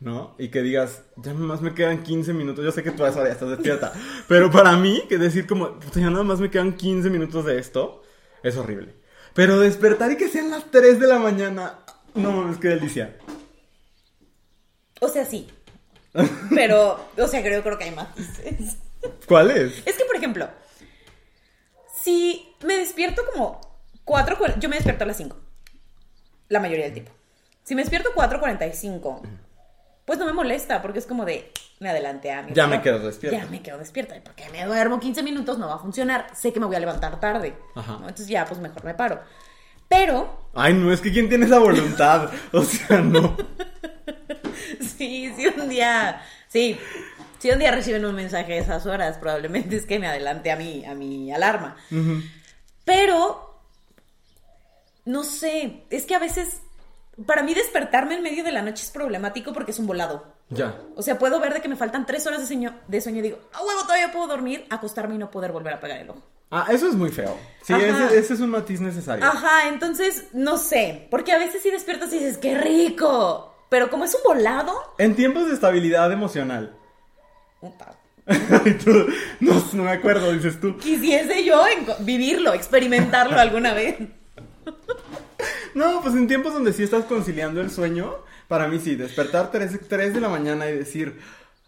[0.00, 0.34] ¿No?
[0.38, 2.64] Y que digas, ya más me quedan 15 minutos.
[2.64, 3.92] Yo sé que tú a esa hora ya estás despierta.
[4.28, 7.58] pero para mí, que decir como, puta, ya nada más me quedan 15 minutos de
[7.58, 8.02] esto,
[8.42, 8.94] es horrible.
[9.34, 11.80] Pero despertar y que sean las 3 de la mañana,
[12.14, 13.18] no mames, qué delicia.
[15.00, 15.48] O sea, sí.
[16.54, 18.08] Pero, o sea, creo, creo que hay más.
[19.26, 19.82] ¿Cuál es?
[19.86, 20.48] Es que, por ejemplo,
[22.02, 23.60] si me despierto como
[24.04, 25.36] 4, yo me despierto a las 5.
[26.48, 27.12] La mayoría del tiempo.
[27.62, 29.22] Si me despierto 4.45,
[30.10, 32.78] pues no me molesta, porque es como de, me adelanté a mi Ya reloj.
[32.78, 33.38] me quedo despierta.
[33.38, 36.26] Ya me quedo despierta, porque me duermo 15 minutos, no va a funcionar.
[36.34, 37.56] Sé que me voy a levantar tarde.
[37.76, 37.92] Ajá.
[37.92, 38.08] ¿no?
[38.08, 39.20] Entonces ya, pues mejor me paro.
[39.86, 42.28] Pero, Ay, no, es que ¿quién tiene esa voluntad?
[42.52, 43.36] O sea, no.
[44.80, 46.76] sí, sí un día, sí,
[47.38, 50.56] si un día reciben un mensaje a esas horas, probablemente es que me adelanté a
[50.56, 51.76] mi, a mi alarma.
[52.84, 53.60] Pero,
[55.04, 56.62] no sé, es que a veces,
[57.26, 60.24] para mí despertarme en medio de la noche es problemático porque es un volado.
[60.48, 60.74] Ya.
[60.96, 63.22] O sea, puedo ver de que me faltan tres horas de sueño, de sueño y
[63.22, 66.22] digo, a huevo, todavía puedo dormir, acostarme y no poder volver a apagar el ojo.
[66.50, 67.36] Ah, eso es muy feo.
[67.62, 69.24] Sí, ese, ese es un matiz necesario.
[69.24, 74.04] Ajá, entonces, no sé, porque a veces sí despiertas y dices, qué rico, pero como
[74.04, 76.74] es un volado, En tiempos de estabilidad emocional.
[77.60, 77.94] puta,
[78.84, 79.06] tú,
[79.40, 80.76] no, no me acuerdo, dices tú.
[80.78, 81.62] quisiese yo
[82.00, 83.96] vivirlo, experimentarlo alguna vez.
[85.74, 88.14] No, pues en tiempos donde sí estás conciliando el sueño,
[88.48, 91.18] para mí sí, despertar 3, de la mañana y decir,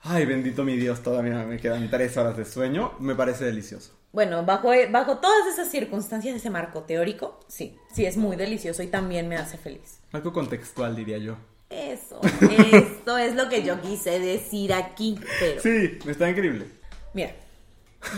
[0.03, 3.93] ay, bendito mi Dios, todavía me quedan 3 horas de sueño, me parece delicioso.
[4.13, 8.89] Bueno, bajo, bajo todas esas circunstancias, ese marco teórico, sí, sí es muy delicioso y
[8.89, 10.01] también me hace feliz.
[10.13, 11.37] Algo contextual, diría yo.
[11.71, 15.63] Eso, esto es lo que yo quise decir aquí, pero...
[15.63, 16.67] Sí, está increíble.
[17.15, 17.35] Mira,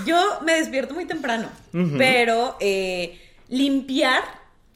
[0.05, 1.49] yo me despierto muy temprano,
[1.97, 4.23] pero eh, limpiar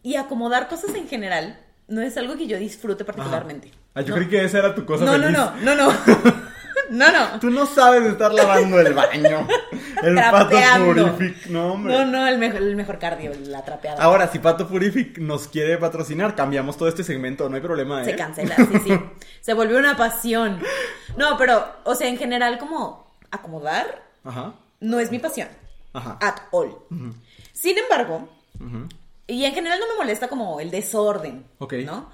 [0.09, 3.71] y acomodar cosas en general no es algo que yo disfrute particularmente.
[3.95, 5.39] Ah, yo no, creí que esa era tu cosa no, no, feliz.
[5.39, 5.93] no, no, no,
[6.91, 7.41] no, no.
[7.41, 9.47] Tú no sabes estar lavando el baño.
[10.03, 11.47] El pato purific.
[11.49, 11.93] No, hombre.
[11.93, 14.03] No, no, el mejor, el mejor cardio, la trapeada.
[14.03, 18.07] Ahora, si Pato Purific nos quiere patrocinar, cambiamos todo este segmento, no hay problema, ¿eh?
[18.07, 19.01] Se cancela, sí, sí.
[19.43, 20.59] Se volvió una pasión.
[21.19, 25.49] No, pero, o sea, en general, como acomodar Ajá, no es mi pasión.
[25.93, 26.17] ajá.
[26.23, 26.77] At all.
[27.53, 28.27] Sin embargo,
[29.29, 31.47] y en general no me molesta como el desorden.
[31.59, 31.75] Ok.
[31.85, 32.11] ¿No?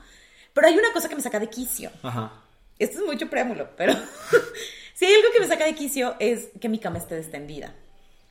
[0.53, 1.91] Pero hay una cosa que me saca de quicio.
[2.03, 2.33] Ajá.
[2.79, 3.95] Esto es mucho preámbulo, pero
[4.95, 7.73] si hay algo que me saca de quicio es que mi cama esté extendida.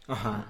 [0.08, 0.48] Ajá.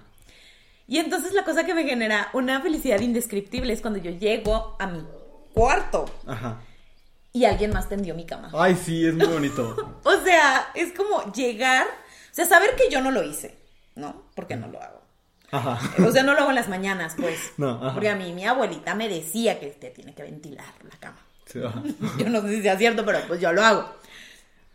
[0.88, 4.88] Y entonces la cosa que me genera una felicidad indescriptible es cuando yo llego a
[4.88, 5.06] mi
[5.54, 6.60] cuarto Ajá.
[7.32, 8.52] y alguien más tendió mi cama.
[8.54, 10.00] Ay, sí, es muy bonito.
[10.04, 13.58] O sea, es como llegar, o sea, saber que yo no lo hice,
[13.96, 14.24] ¿no?
[14.36, 15.03] Porque no lo hago.
[15.54, 15.80] Ajá.
[16.06, 17.54] O sea, no lo hago en las mañanas, pues.
[17.58, 17.94] No, ajá.
[17.94, 21.18] Porque a mí mi abuelita me decía que te tiene que ventilar la cama.
[21.46, 21.82] Sí, ajá.
[22.18, 23.86] Yo no sé si sea cierto, pero pues yo lo hago.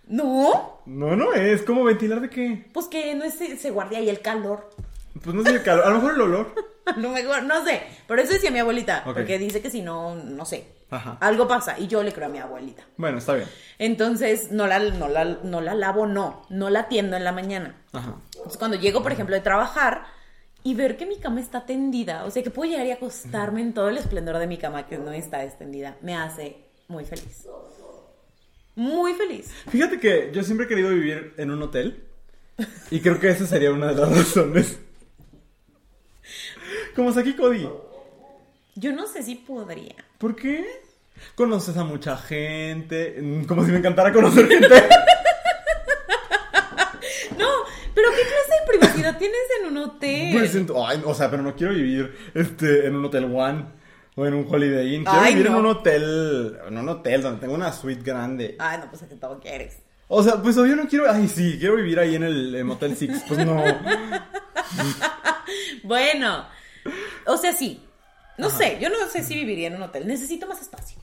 [0.07, 1.63] No, No, no es.
[1.63, 2.67] ¿Cómo ventilar de qué?
[2.73, 4.71] pues que no es, se guarde ahí el calor.
[5.23, 5.85] Pues no sé el calor.
[5.85, 6.55] A lo mejor el olor.
[6.97, 10.47] No, me, no sé, pero eso decía mi abuelita, porque dice que si no, no
[10.47, 11.19] sé, Ajá.
[11.21, 12.83] algo pasa y yo le creo a mi abuelita.
[12.97, 13.47] Bueno, está bien.
[13.79, 17.77] Entonces, no la, no la, no la lavo, no, no la tiendo en la mañana.
[17.93, 18.15] Ajá.
[18.37, 20.07] Entonces, cuando llego, por ejemplo, de trabajar
[20.65, 23.73] y ver que mi cama está tendida, o sea, que puedo llegar y acostarme en
[23.73, 26.57] todo el esplendor de mi cama que no está extendida, me hace
[26.89, 27.47] muy feliz.
[28.75, 29.51] Muy feliz.
[29.69, 32.05] Fíjate que yo siempre he querido vivir en un hotel.
[32.91, 34.79] Y creo que esa sería una de las razones.
[36.95, 37.69] Como Saki Cody.
[38.75, 39.97] Yo no sé si podría.
[40.19, 40.65] ¿Por qué?
[41.35, 43.45] Conoces a mucha gente.
[43.47, 44.69] Como si me encantara conocer gente.
[47.37, 47.49] No,
[47.95, 50.33] pero ¿qué clase de privacidad tienes en un hotel?
[50.33, 53.65] Pues, ent- ay, o sea, pero no quiero vivir este, en un hotel One
[54.15, 55.05] o en un Holiday Inn.
[55.05, 58.57] Quiero Ay, vivir en un hotel, en un hotel donde tengo una suite grande.
[58.59, 59.79] Ay, no, pues es que todo quieres.
[60.09, 62.97] O sea, pues obvio no quiero, ay sí, quiero vivir ahí en el en Motel
[62.97, 63.25] Six.
[63.29, 63.63] Pues no.
[65.83, 66.47] Bueno,
[67.27, 67.83] o sea, sí.
[68.37, 70.07] No sé, yo no sé si viviría en un hotel.
[70.07, 70.99] Necesito más espacio.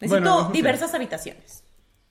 [0.00, 1.64] Necesito Bueno, diversas habitaciones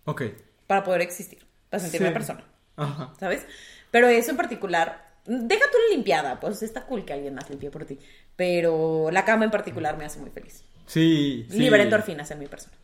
[0.06, 0.24] Ok.
[0.68, 2.14] para poder existir, para sentirme Sí.
[2.14, 2.44] persona.
[2.76, 3.14] Ajá.
[3.20, 3.46] ¿Sabes?
[3.92, 7.70] Pero eso en particular, deja tú la limpiada, pues está cool que alguien más limpie
[7.72, 8.00] por ti.
[8.36, 10.64] Pero la cama en particular me hace muy feliz.
[10.86, 11.46] Sí.
[11.50, 11.58] sí.
[11.60, 12.76] Libera endorfinas en mi persona.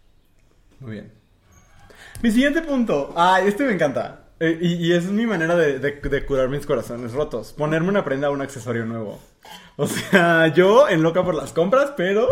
[0.80, 1.12] Muy bien.
[2.22, 3.14] Mi siguiente punto.
[3.16, 4.22] Ay, este me encanta.
[4.40, 7.54] Eh, y, y esa es mi manera de, de- de curar mis corazones rotos.
[7.54, 9.20] Ponerme una prenda o un accesorio nuevo.
[9.78, 12.28] O sea, yo en loca por las compras, pero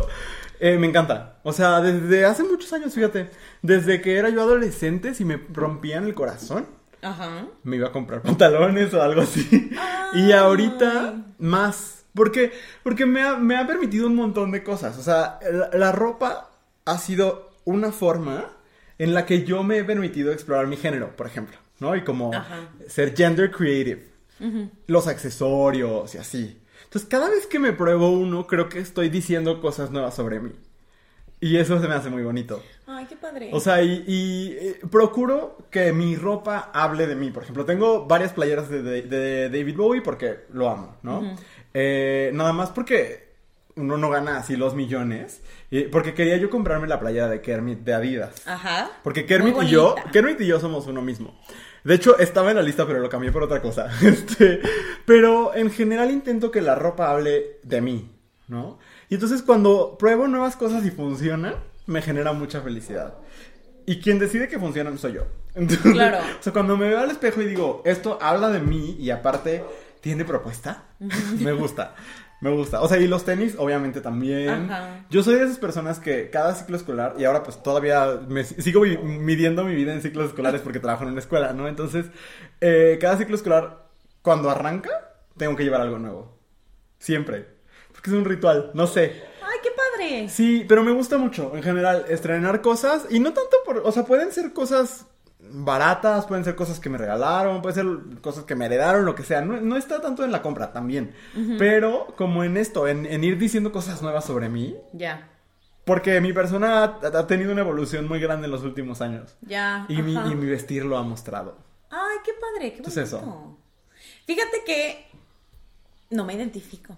[0.60, 1.38] eh, me encanta.
[1.44, 3.30] O sea, desde hace muchos años, fíjate.
[3.62, 6.68] Desde que era yo adolescente, si me rompían el corazón,
[7.04, 7.48] Ajá.
[7.64, 9.72] me iba a comprar pantalones o algo así.
[10.14, 12.06] Y ahorita más.
[12.14, 12.52] Porque,
[12.84, 14.98] porque me, ha, me ha permitido un montón de cosas.
[14.98, 16.52] O sea, la, la ropa
[16.86, 18.46] ha sido una forma
[19.00, 21.58] en la que yo me he permitido explorar mi género, por ejemplo.
[21.80, 21.96] ¿No?
[21.96, 22.70] Y como Ajá.
[22.88, 24.08] ser gender creative.
[24.88, 26.62] Los accesorios y así.
[26.84, 30.52] Entonces, cada vez que me pruebo uno, creo que estoy diciendo cosas nuevas sobre mí.
[31.44, 32.64] Y eso se me hace muy bonito.
[32.88, 33.50] Ay, qué padre.
[33.52, 37.32] O sea, y, y, eh, procuro que mi ropa hable de mí.
[37.32, 41.36] Por ejemplo, tengo varias playeras de, de- de David Bowie porque lo amo, ¿no?
[41.74, 43.34] Eh, nada más porque
[43.76, 45.42] uno no gana así los millones.
[45.70, 48.48] y- porque quería yo comprarme la playera de Kermit de Adidas.
[48.48, 48.92] Ajá.
[49.04, 49.96] Porque Kermit y yo.
[50.14, 51.38] Kermit y yo somos uno mismo.
[51.84, 53.90] De hecho, estaba en la lista, pero lo cambié por otra cosa.
[54.02, 54.62] Este,
[55.06, 58.10] pero en general intento que la ropa hable de mí,
[58.48, 58.80] ¿no?
[59.14, 61.54] Y entonces cuando pruebo nuevas cosas y funcionan,
[61.86, 63.14] me genera mucha felicidad.
[63.86, 65.28] Y quien decide que funcionan soy yo.
[65.54, 66.18] Entonces, Claro.
[66.18, 69.64] O sea, cuando me veo al espejo y digo, esto habla de mí y aparte
[70.02, 70.86] tiene propuesta,
[71.40, 71.94] me gusta.
[72.42, 72.82] Me gusta.
[72.82, 74.50] O sea, y los tenis, obviamente también.
[74.72, 75.06] Ajá.
[75.12, 78.64] Yo soy de esas personas que cada ciclo escolar, y ahora pues todavía me si-
[78.64, 81.68] sigo midiendo mi vida en ciclos escolares porque trabajo en una escuela, ¿no?
[81.68, 82.08] Entonces,
[82.62, 83.90] eh, cada ciclo escolar,
[84.24, 84.90] cuando arranca,
[85.38, 86.36] tengo que llevar algo nuevo.
[86.98, 87.53] Siempre.
[88.04, 89.24] Porque es un ritual, no sé.
[89.42, 90.28] Ay, qué padre.
[90.28, 94.04] Sí, pero me gusta mucho, en general, estrenar cosas, y no tanto por, o sea,
[94.04, 95.06] pueden ser cosas
[95.40, 97.76] baratas, pueden ser cosas que me regalaron, pueden
[98.12, 100.74] ser cosas que me heredaron, lo que sea, no, no está tanto en la compra
[100.74, 101.14] también,
[101.58, 105.30] pero como en esto, en, en ir diciendo cosas nuevas sobre mí, Ya.
[105.86, 106.86] porque mi persona ha,
[107.20, 109.86] ha tenido una evolución muy grande en los últimos años, Ya.
[109.88, 111.58] y mi, y mi vestir lo ha mostrado.
[111.90, 113.00] Ay, qué padre, qué bonito.
[113.00, 113.58] Entonces, eso.
[114.26, 115.08] Fíjate que
[116.10, 116.98] no me identifico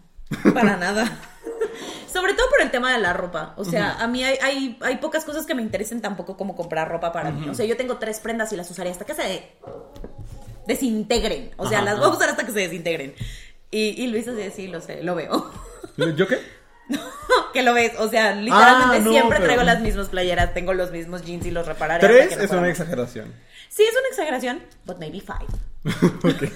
[0.54, 1.06] para nada.
[2.12, 3.54] Sobre todo por el tema de la ropa.
[3.58, 6.90] O sea, a mí hay, hay, hay pocas cosas que me interesen tampoco como comprar
[6.90, 7.50] ropa para mí.
[7.50, 9.50] O sea, yo tengo tres prendas y las usaré hasta que se
[10.66, 11.52] desintegren.
[11.58, 13.14] O sea, Ajá, las voy a usar hasta que se desintegren.
[13.72, 15.52] Y, y Luis así, sí, lo sé, lo veo.
[15.98, 16.40] ¿Yo qué?
[17.54, 17.94] que lo ves.
[18.00, 21.46] O sea, literalmente Ah, no, siempre pero- traigo las mismas playeras, tengo los mismos jeans
[21.46, 22.08] y los repararé.
[22.08, 23.34] Tres no es una exageración.
[23.70, 25.46] Sí, es una exageración, but maybe five.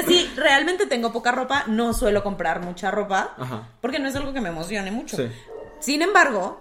[0.00, 3.68] O sea, sí, realmente tengo poca ropa, no suelo comprar mucha ropa, Ajá.
[3.80, 5.16] porque no es algo que me emocione mucho.
[5.16, 5.28] Sí.
[5.80, 6.60] Sin embargo,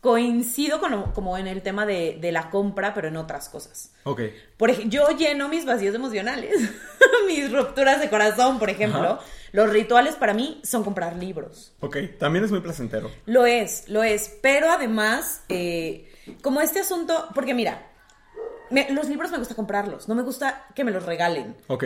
[0.00, 3.90] coincido con lo- como en el tema de, de la compra, pero en otras cosas.
[4.04, 4.20] Ok.
[4.56, 6.54] Por ej- yo lleno mis vacíos emocionales,
[7.26, 9.00] mis rupturas de corazón, por ejemplo.
[9.02, 9.20] Ajá.
[9.52, 11.72] Los rituales para mí son comprar libros.
[11.80, 13.10] Ok, también es muy placentero.
[13.26, 14.36] Lo es, lo es.
[14.42, 16.10] Pero además, eh,
[16.42, 17.86] como este asunto, porque mira,
[18.70, 21.56] me- los libros me gusta comprarlos, no me gusta que me los regalen.
[21.68, 21.84] Ok,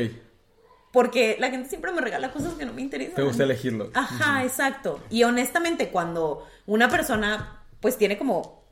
[0.92, 3.14] Porque la gente siempre me regala cosas que no me interesan.
[3.16, 3.90] te gusta elegirlo.
[3.94, 5.00] Ajá, exacto.
[5.10, 8.64] Y honestamente, cuando una persona pues tiene como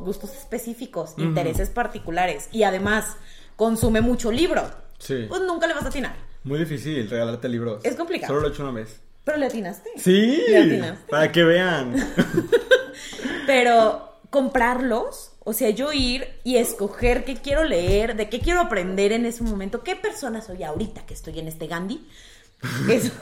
[0.00, 3.16] gustos específicos, intereses particulares y además
[3.56, 4.62] consume mucho libro,
[4.98, 5.26] Sí.
[5.28, 6.16] pues nunca le vas a atinar.
[6.44, 7.84] Muy difícil regalarte libros.
[7.84, 8.28] Es complicado.
[8.32, 9.00] Solo lo he hecho una vez.
[9.24, 9.90] Pero le atinaste.
[9.96, 11.10] Sí, Le atinaste.
[11.10, 11.94] para que vean.
[13.46, 19.12] Pero comprarlos, o sea, yo ir y escoger qué quiero leer, de qué quiero aprender
[19.12, 22.04] en ese momento, qué persona soy ahorita que estoy en este Gandhi.
[22.90, 23.12] Eso,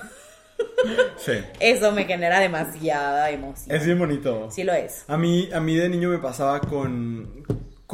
[1.18, 3.76] Sí, eso me genera demasiada emoción.
[3.76, 4.50] es bien bonito.
[4.50, 5.04] Sí lo es.
[5.08, 7.44] A mí, a mí de niño me pasaba con,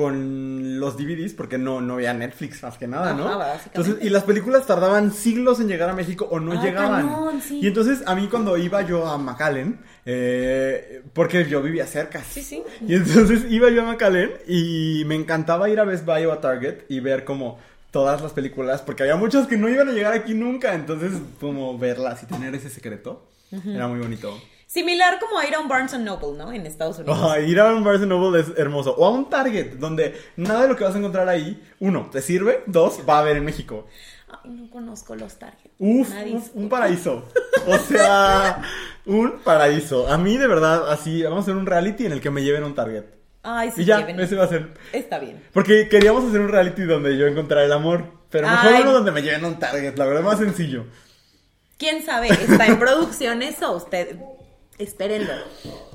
[0.00, 3.28] con los DVDs porque no, no había Netflix más que nada, ¿no?
[3.28, 3.60] Ajá.
[3.66, 7.06] Entonces, y las películas tardaban siglos en llegar a México o no Ah, llegaban.
[7.08, 7.60] cañón, sí.
[7.62, 12.22] Y entonces a mí cuando iba yo a McAllen, eh, porque yo vivía cerca.
[12.24, 12.62] Sí, sí.
[12.86, 16.40] Y entonces iba yo a McAllen y me encantaba ir a Best Buy o a
[16.40, 17.58] Target y ver como
[17.90, 21.76] todas las películas, porque había muchas que no iban a llegar aquí nunca, entonces como
[21.76, 23.26] verlas y tener ese secreto
[23.66, 24.40] era muy bonito.
[24.70, 26.52] Similar como ir a un Barnes Noble, ¿no?
[26.52, 27.18] En Estados Unidos.
[27.28, 28.94] Ay, ir a un Barnes Noble es hermoso.
[28.96, 32.22] O a un Target, donde nada de lo que vas a encontrar ahí, uno, te
[32.22, 33.88] sirve, dos, va a haber en México.
[34.28, 35.72] Ay, no conozco los Target.
[35.80, 36.12] Uf,
[36.54, 37.24] un paraíso.
[37.66, 38.62] O sea,
[39.06, 40.06] un paraíso.
[40.06, 42.62] A mí, de verdad, así, vamos a hacer un reality en el que me lleven
[42.62, 43.06] a un Target.
[43.42, 44.74] Ay, sí, Y ya, ese va a ser.
[44.92, 45.42] Está bien.
[45.52, 48.04] Porque queríamos hacer un reality donde yo encontrara el amor.
[48.30, 48.82] Pero mejor Ay.
[48.82, 50.84] uno donde me lleven a un Target, la verdad, más sencillo.
[51.76, 52.28] ¿Quién sabe?
[52.28, 53.72] Está en producción eso.
[53.74, 54.16] Usted,
[54.80, 55.32] espérenlo.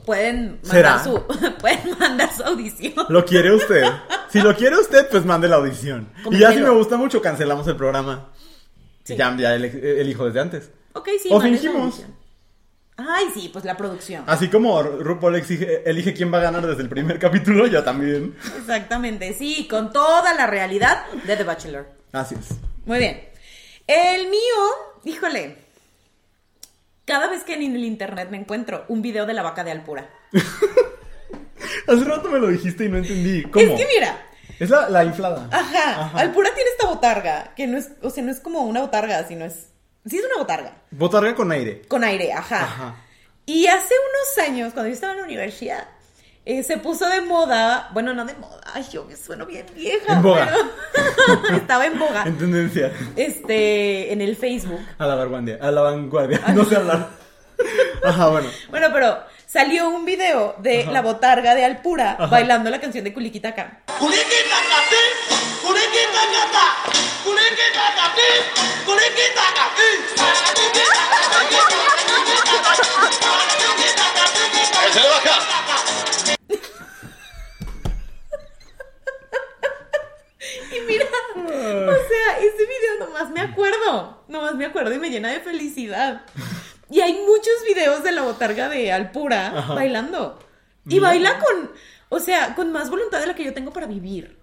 [0.06, 0.98] Pueden ¿Será?
[0.98, 2.93] mandar su, pueden mandar su audición.
[3.10, 3.84] ¿Lo quiere usted?
[4.30, 6.10] Si lo quiere usted, pues mande la audición.
[6.30, 8.32] Y ya si me gusta mucho, cancelamos el programa.
[9.06, 9.15] Sí.
[9.15, 10.71] Ya, ya el- elijo desde antes.
[10.91, 11.30] Ok, sí.
[11.32, 12.02] O fingimos.
[12.98, 14.24] Ay, sí, pues la producción.
[14.28, 18.36] Así como RuPaul exige- elige quién va a ganar desde el primer capítulo, yo también.
[18.58, 21.88] Exactamente, sí, con toda la realidad de The Bachelor.
[22.12, 22.58] Así es.
[22.86, 23.30] Muy bien.
[23.88, 25.64] El mío, híjole.
[27.06, 30.10] Cada vez que en el internet me encuentro un video de la vaca de Alpura.
[31.88, 33.44] Hace rato me lo dijiste y no entendí.
[33.44, 33.63] ¿Cómo?
[33.65, 34.18] Es que mira,
[34.60, 35.48] Es la, la inflada.
[35.52, 36.19] ajá, Ajá.
[36.19, 39.46] Alpura tiene esta botarga, que no es, o sea, no es como una botarga, sino
[39.46, 39.67] es,
[40.06, 41.82] sí es una botarga, Botarga con aire.
[41.88, 42.63] con aire, ajá.
[42.63, 42.96] Ajá.
[43.46, 45.88] Y hace unos años, cuando yo estaba en la universidad,
[46.46, 50.13] eh, se puso de moda, bueno, no de moda, ay, yo me sueno bien vieja.
[50.13, 50.48] En boga.
[50.93, 52.23] pero- estaba en boga.
[52.23, 52.91] En tendencia.
[53.15, 54.79] Este, en el Facebook.
[55.00, 55.58] A la vanguardia.
[55.62, 56.39] A la vanguardia.
[56.54, 57.10] No sé hablar.
[58.04, 58.50] Ajá, bueno.
[58.69, 63.81] Bueno, pero salió un video de la botarga de Alpura bailando la canción de Kulikitaka.
[80.71, 85.29] Y mira, o sea, ese video nomás me acuerdo, nomás me acuerdo y me llena
[85.29, 86.21] de felicidad.
[86.89, 90.39] Y hay muchos videos de la botarga de Alpura bailando.
[90.87, 91.71] Y baila con,
[92.10, 94.37] o sea, con más voluntad de la que yo tengo para vivir.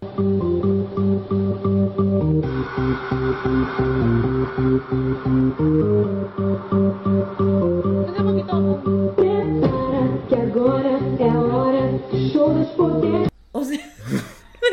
[13.52, 13.91] O sea,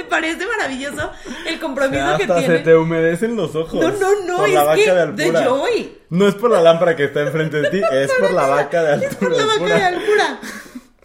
[0.04, 1.12] me parece maravilloso
[1.46, 2.58] el compromiso que Hasta tiene.
[2.58, 3.74] se te humedecen los ojos.
[3.82, 5.44] No, no, no, por la es vaca que de.
[5.44, 5.98] Joy.
[6.10, 9.06] No es por la lámpara que está enfrente de ti, es por la vaca de
[9.06, 10.40] Es por la vaca de Alpura.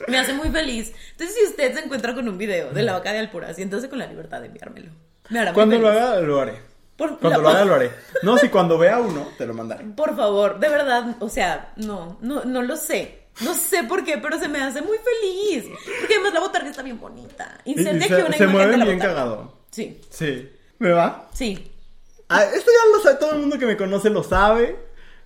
[0.08, 0.92] Me hace muy feliz.
[1.12, 3.98] Entonces, si usted se encuentra con un video de la vaca de Alpura, siéntose con
[3.98, 4.90] la libertad de enviármelo.
[5.30, 6.02] Me hará muy Cuando lo feliz.
[6.02, 6.62] haga, lo haré.
[6.96, 7.90] Por, Cuando la- lo haga, lo haré.
[8.22, 9.84] No, si cuando vea uno, te lo mandaré.
[9.96, 13.23] Por favor, de verdad, o sea, no, no, no lo sé.
[13.40, 15.64] No sé por qué, pero se me hace muy feliz.
[16.00, 17.58] Porque además la botarga está bien bonita.
[17.64, 19.14] Inserte aquí se, una se imagen de la bien botarga.
[19.14, 19.58] cagado.
[19.70, 20.50] Sí, Sí.
[20.78, 21.28] ¿Me va?
[21.32, 21.70] sí.
[22.28, 24.76] Ah, esto ya lo sabe, todo el mundo que me conoce lo sabe.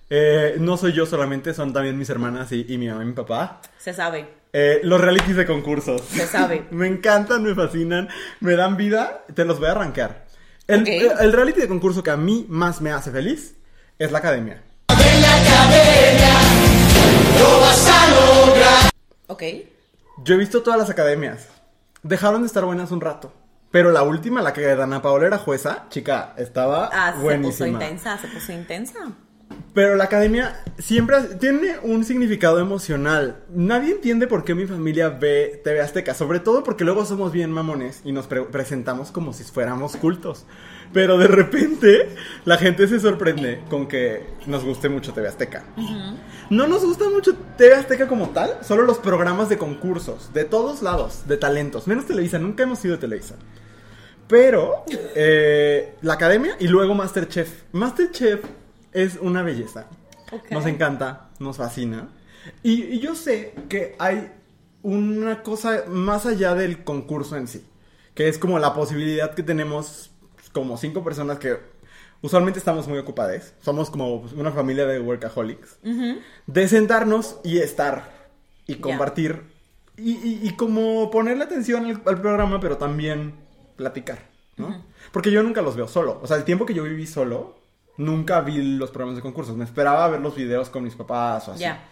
[0.09, 3.13] Eh, no soy yo solamente, son también mis hermanas y, y mi mamá y mi
[3.13, 3.61] papá.
[3.77, 4.27] Se sabe.
[4.51, 6.01] Eh, los realities de concursos.
[6.01, 6.65] Se sabe.
[6.71, 8.09] me encantan, me fascinan,
[8.41, 9.23] me dan vida.
[9.33, 10.25] Te los voy a arrancar.
[10.67, 10.87] El, Ok.
[10.89, 13.55] el- el reality de concurso que a mí más me hace feliz
[13.97, 14.61] es la academia.
[19.27, 19.43] Ok.
[20.23, 21.47] Yo he visto todas las academias.
[22.03, 23.31] Dejaron de estar buenas un rato.
[23.71, 27.67] Pero la última, la que Dana Paola era jueza, chica, estaba Ah, se puso buenísima.
[27.69, 28.99] intensa, se puso intensa.
[29.73, 33.43] Pero la academia siempre tiene un significado emocional.
[33.53, 37.51] Nadie entiende por qué mi familia ve TV Azteca, sobre todo porque luego somos bien
[37.51, 40.45] mamones y nos pre- presentamos como si fuéramos cultos.
[40.91, 42.09] Pero de repente
[42.45, 45.63] la gente se sorprende con que nos guste mucho TV Azteca.
[46.49, 50.81] No nos gusta mucho TV Azteca como tal, solo los programas de concursos, de todos
[50.81, 53.35] lados, de talentos, menos Televisa, nunca hemos sido de Televisa.
[54.27, 54.83] Pero
[55.15, 57.63] eh, la academia y luego Masterchef.
[57.71, 58.43] Masterchef
[58.91, 59.87] es una belleza.
[60.51, 62.09] Nos encanta, nos fascina.
[62.61, 64.31] Y, y yo sé que hay
[64.81, 67.65] una cosa más allá del concurso en sí,
[68.13, 70.11] que es como la posibilidad que tenemos
[70.59, 71.57] como cinco personas que
[72.21, 75.79] usualmente estamos muy ocupadas, somos como una familia de workaholics,
[76.47, 78.29] de sentarnos y estar
[78.67, 79.43] y compartir
[79.97, 83.33] y, y- y como ponerle atención al, al programa, pero también
[83.75, 84.19] platicar,
[84.57, 84.83] ¿no?
[85.11, 87.57] Porque yo nunca los veo solo, o sea, el tiempo que yo viví solo,
[87.97, 91.51] nunca vi los programas de concursos, me esperaba ver los videos con mis papás o
[91.53, 91.61] así.
[91.61, 91.83] Ya.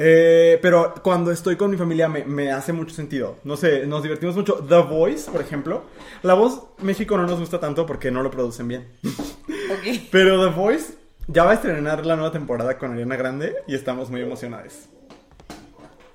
[0.00, 3.36] Eh, pero cuando estoy con mi familia me, me hace mucho sentido.
[3.42, 4.64] No sé, nos divertimos mucho.
[4.66, 5.82] The Voice, por ejemplo.
[6.22, 8.88] La voz México no nos gusta tanto porque no lo producen bien.
[10.12, 10.94] Pero The Voice
[11.26, 14.86] ya va a estrenar la nueva temporada con Ariana Grande y estamos muy emocionados.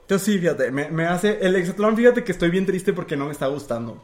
[0.02, 1.40] Entonces sí, fíjate, me, me hace...
[1.46, 4.02] El Exatlón, fíjate que estoy bien triste porque no me está gustando.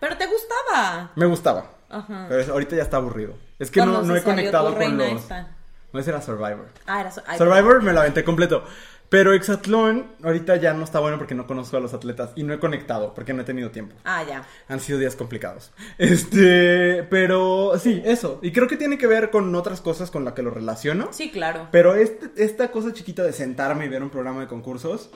[0.00, 1.12] Pero te gustaba.
[1.16, 1.70] Me gustaba.
[1.88, 2.26] Ajá.
[2.28, 3.34] Pero ahorita ya está aburrido.
[3.58, 5.12] Es que no, no he conectado con los...
[5.12, 5.56] esta.
[5.94, 6.66] No, ese era Survivor.
[6.86, 7.10] Ah, era.
[7.10, 8.64] so- ay, Survivor me la aventé completo.
[9.10, 12.52] Pero Exatlón ahorita ya no está bueno porque no conozco a los atletas y no
[12.52, 13.94] he conectado porque no he tenido tiempo.
[14.04, 14.44] Ah, ya.
[14.66, 15.72] Han sido días complicados.
[15.98, 18.40] Este, pero sí, eso.
[18.42, 21.08] Y creo que tiene que ver con otras cosas con las que lo relaciono.
[21.12, 21.68] Sí, claro.
[21.70, 25.10] Pero este- esta cosa chiquita de sentarme y ver un programa de concursos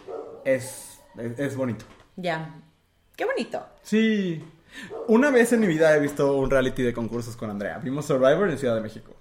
[0.44, 1.84] es, es, es bonito.
[2.16, 2.54] Ya.
[3.16, 3.66] Qué bonito.
[3.82, 4.44] Sí.
[5.08, 7.78] Una vez en mi vida he visto un reality de concursos con Andrea.
[7.78, 9.16] Vimos Survivor en Ciudad de México.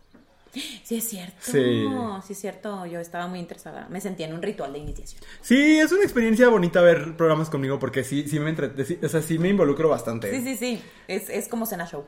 [0.83, 1.35] Sí, es cierto.
[1.41, 1.87] Sí.
[2.25, 2.85] Sí, es cierto.
[2.85, 3.87] Yo estaba muy interesada.
[3.89, 5.21] Me sentía en un ritual de iniciación.
[5.41, 8.85] Sí, es una experiencia bonita ver programas conmigo porque sí, sí me entre...
[8.85, 10.31] sí- o sea, sí me involucro bastante.
[10.31, 10.81] Sí, sí, sí.
[11.07, 12.05] Es, es como cena show.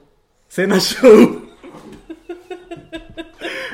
[0.48, 1.48] Cena Show.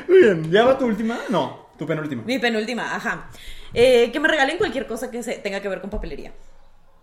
[0.08, 1.18] Muy bien, ¿ya va tu última?
[1.28, 2.22] No, tu penúltima.
[2.24, 3.30] Mi penúltima, ajá.
[3.74, 6.32] Eh, que me regalen cualquier cosa que se tenga que ver con papelería.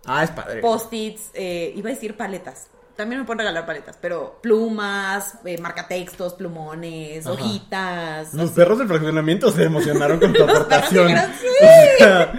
[0.06, 0.60] Ah, es padre.
[0.60, 2.68] Post-its, eh, iba a decir paletas.
[2.96, 7.34] También me pueden regalar paletas, pero plumas, eh, marcatextos, plumones, Ajá.
[7.34, 8.34] hojitas.
[8.34, 11.08] Los perros del fraccionamiento se emocionaron con tu aportación.
[11.08, 11.46] dijeron, "Sí".
[11.94, 12.32] O sea,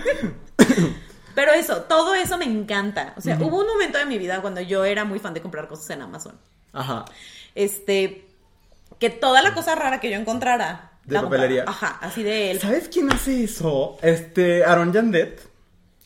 [1.36, 3.14] Pero eso, todo eso me encanta.
[3.18, 5.68] O sea, hubo un momento de mi vida cuando yo era muy fan de comprar
[5.68, 6.40] cosas en Amazon.
[6.74, 7.04] ajá.
[7.54, 8.28] Este,
[9.00, 10.92] que toda la cosa rara que yo encontrara.
[11.04, 11.44] De la compraba.
[11.44, 11.64] papelería.
[11.68, 12.60] Ajá, así de él.
[12.62, 13.98] ¿Sabes quién hace eso?
[14.02, 15.48] Este, Aaron Yandet, que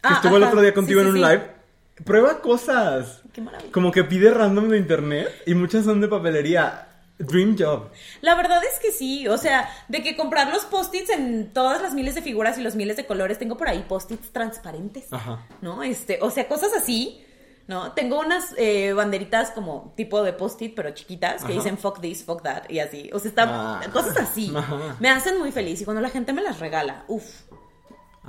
[0.04, 1.26] Ah, estuvo el otro día contigo sí, en un sí.
[1.26, 1.59] live.
[2.06, 3.22] Prueba cosas.
[3.34, 3.72] Qué maravilla.
[3.72, 6.86] Como que pide random de internet y muchas son de papelería.
[7.22, 7.90] Dream job.
[8.22, 11.94] La verdad es que sí, o sea, de que comprar los post-its en todas las
[11.94, 15.46] miles de figuras y los miles de colores, tengo por ahí post-its transparentes, Ajá.
[15.62, 15.84] ¿no?
[15.84, 17.22] Este, o sea, cosas así,
[17.68, 17.92] ¿no?
[17.92, 21.62] Tengo unas eh, banderitas como tipo de post-it, pero chiquitas, que Ajá.
[21.62, 23.82] dicen fuck this, fuck that, y así, o sea, están Ah.
[23.92, 24.96] cosas así, Ajá.
[25.02, 27.26] me hacen muy feliz y cuando la gente me las regala, uff.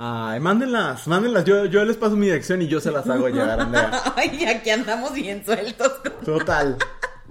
[0.03, 1.45] Ay, mándenlas, mándenlas.
[1.45, 4.01] Yo, yo les paso mi dirección y yo se las hago llegar, Andrea.
[4.15, 6.01] Ay, aquí andamos bien sueltos.
[6.25, 6.75] Total.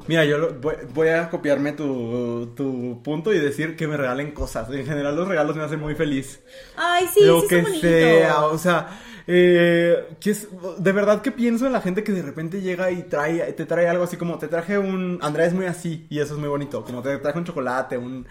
[0.06, 4.30] Mira, yo lo- voy, voy a copiarme tu, tu punto y decir que me regalen
[4.30, 4.70] cosas.
[4.70, 6.40] En general, los regalos me hacen muy feliz.
[6.76, 10.46] Ay, sí, lo sí que son sea, o sea, eh, que es,
[10.78, 13.88] de verdad que pienso en la gente que de repente llega y trae, te trae
[13.88, 16.84] algo así como, te traje un, Andrea es muy así, y eso es muy bonito,
[16.84, 18.28] como te traje un chocolate, un,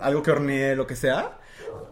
[0.00, 1.38] algo que horneé, lo que sea.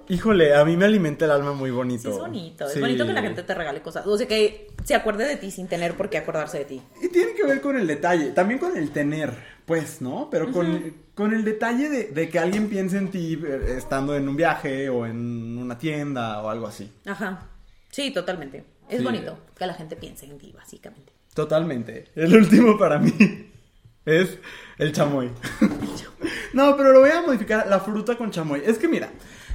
[0.08, 2.02] Híjole, a mí me alimenta el alma muy bonito.
[2.02, 2.66] Sí, es bonito.
[2.68, 2.74] Sí.
[2.74, 4.06] Es bonito que la gente te regale cosas.
[4.06, 6.82] O sea, que se acuerde de ti sin tener por qué acordarse de ti.
[7.02, 9.32] Y tiene que ver con el detalle, también con el tener,
[9.64, 10.28] pues, ¿no?
[10.30, 14.28] Pero con, con el detalle de, de que alguien piense en ti eh, estando en
[14.28, 16.92] un viaje o en una tienda o algo así.
[17.06, 17.48] Ajá.
[17.90, 18.64] Sí, totalmente.
[18.88, 19.04] Es Sí.
[19.04, 21.12] bonito que la gente piense en ti, básicamente.
[21.32, 22.08] Totalmente.
[22.14, 23.12] El último para mí
[24.04, 24.38] es
[24.76, 25.30] el chamoy.
[26.52, 28.62] no, pero lo voy a modificar, la fruta con chamoy.
[28.64, 29.10] Es que mira,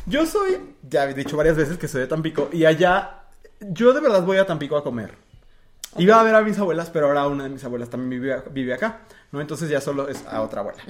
[0.09, 0.57] yo soy,
[0.89, 3.21] ya he dicho varias veces que soy de Tampico y allá,
[3.59, 5.11] yo de verdad voy a Tampico a comer.
[5.97, 8.73] Iba a ver a mis abuelas, pero ahora una de mis abuelas también vive, vive
[8.73, 9.01] acá,
[9.31, 9.41] ¿no?
[9.41, 10.83] Entonces ya solo es a otra abuela.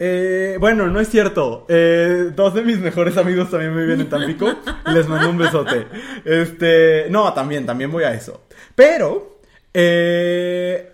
[0.00, 1.64] Eh, bueno, no es cierto.
[1.68, 4.52] Eh, dos de mis mejores amigos también viven en Tampico.
[4.86, 5.86] Les mando un besote.
[6.24, 8.42] Este, no, también, también voy a eso.
[8.74, 9.38] Pero,
[9.72, 10.92] eh,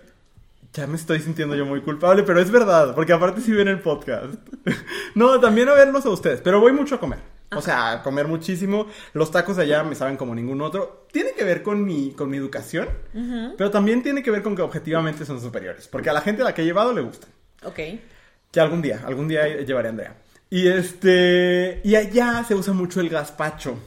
[0.73, 3.79] ya me estoy sintiendo yo muy culpable, pero es verdad, porque aparte sí ven el
[3.79, 4.35] podcast.
[5.15, 7.38] no, también a verlos a ustedes, pero voy mucho a comer.
[7.55, 8.87] O sea, comer muchísimo.
[9.13, 11.07] Los tacos de allá me saben como ningún otro.
[11.11, 12.87] Tiene que ver con mi, con mi educación,
[13.57, 15.87] pero también tiene que ver con que objetivamente son superiores.
[15.87, 17.29] Porque a la gente a la que he llevado le gustan.
[17.63, 17.79] Ok.
[18.51, 20.15] Que algún día, algún día llevaré a Andrea.
[20.49, 21.81] Y este.
[21.83, 23.77] Y allá se usa mucho el gazpacho.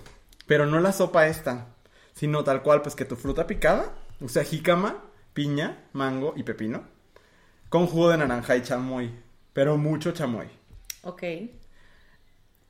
[0.46, 1.68] Pero no la sopa esta.
[2.14, 3.92] Sino tal cual, pues que tu fruta picada.
[4.20, 5.02] O sea, jícama,
[5.34, 6.84] piña, mango y pepino.
[7.68, 9.10] Con jugo de naranja y chamoy.
[9.52, 10.48] Pero mucho chamoy.
[11.02, 11.22] Ok.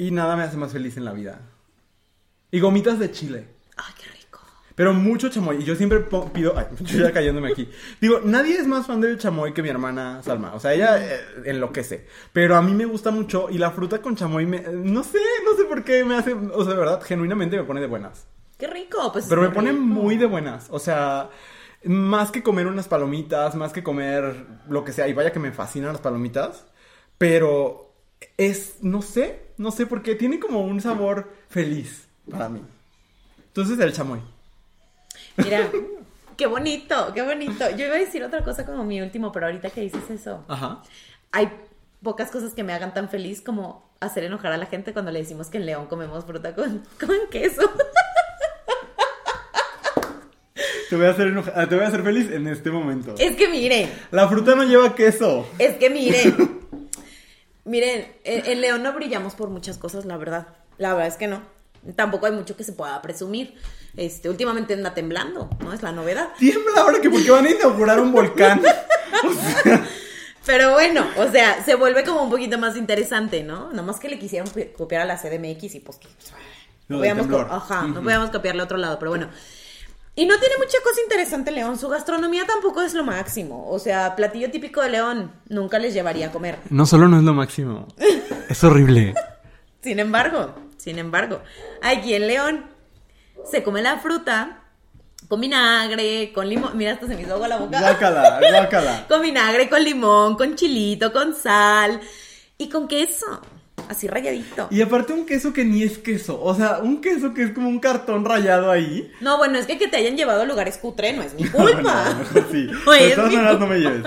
[0.03, 1.43] Y nada me hace más feliz en la vida.
[2.51, 3.47] Y gomitas de chile.
[3.77, 4.41] Ay, qué rico.
[4.75, 5.59] Pero mucho chamoy.
[5.59, 6.01] Y yo siempre
[6.35, 6.59] pido.
[6.59, 7.71] Ay, yo ya cayéndome aquí.
[8.01, 10.55] Digo, nadie es más fan del chamoy que mi hermana Salma.
[10.55, 12.09] O sea, ella eh, enloquece.
[12.33, 13.49] Pero a mí me gusta mucho.
[13.49, 14.63] Y la fruta con chamoy me.
[14.63, 16.35] No sé, no sé por qué me hace.
[16.35, 18.27] O sea, de verdad, genuinamente me pone de buenas.
[18.59, 19.13] Qué rico.
[19.13, 20.67] Pues Pero me pone muy de buenas.
[20.71, 21.31] O sea,
[21.85, 25.07] más que comer unas palomitas, más que comer lo que sea.
[25.07, 26.67] Y vaya que me fascinan las palomitas.
[27.19, 27.92] Pero
[28.37, 30.15] es, no sé, no sé por qué.
[30.15, 32.61] Tiene como un sabor feliz para mí.
[33.49, 34.21] Entonces el chamoy.
[35.37, 35.71] Mira,
[36.37, 37.69] qué bonito, qué bonito.
[37.77, 40.83] Yo iba a decir otra cosa como mi último, pero ahorita que dices eso, Ajá.
[41.31, 41.51] hay
[42.03, 45.21] pocas cosas que me hagan tan feliz como hacer enojar a la gente cuando le
[45.21, 47.63] decimos que en León comemos fruta con, con queso.
[50.91, 53.15] Te voy a hacer enoja- te voy a hacer feliz en este momento.
[53.19, 55.47] es que miren, La fruta no lleva queso.
[55.59, 56.62] es que miren,
[57.65, 60.49] miren, en, León no brillamos por muchas cosas, la verdad.
[60.79, 61.43] La verdad es que no.
[61.97, 63.55] Tampoco hay mucho que se pueda presumir.
[63.97, 65.73] Este, últimamente anda temblando, ¿no?
[65.73, 66.29] Es la novedad.
[66.39, 68.63] Tiembla ahora que porque van a inaugurar un volcán.
[70.47, 73.71] Pero bueno, o sea, se vuelve como un poquito más interesante, ¿no?
[73.71, 75.99] Nada más que le quisieron pi- copiar a la CDMX y pues
[76.89, 79.29] No podíamos, ajá, no podíamos copiarle a otro lado, pero bueno.
[80.15, 81.79] Y no tiene mucha cosa interesante León.
[81.79, 83.67] Su gastronomía tampoco es lo máximo.
[83.69, 86.59] O sea, platillo típico de León nunca les llevaría a comer.
[86.69, 87.89] No solo no es lo máximo.
[88.49, 89.15] Es horrible.
[89.83, 91.41] Sin embargo, sin embargo,
[91.83, 92.67] aquí en León
[93.51, 94.63] se come la fruta
[95.29, 96.77] con vinagre, con limón.
[96.77, 97.81] Mira, hasta se me hizo agua la boca.
[97.81, 99.07] Guácala, guácala.
[99.09, 102.01] con vinagre, con limón, con chilito, con sal
[102.59, 103.41] y con queso.
[103.89, 104.69] Así rayadito.
[104.71, 106.41] Y aparte un queso que ni es queso.
[106.43, 109.13] O sea, un queso que es como un cartón rayado ahí.
[109.21, 112.05] No, bueno, es que que te hayan llevado a lugares cutre no es mi culpa.
[112.05, 112.67] Bueno, mejor sí.
[112.87, 114.05] No de todas maneras no me lleves.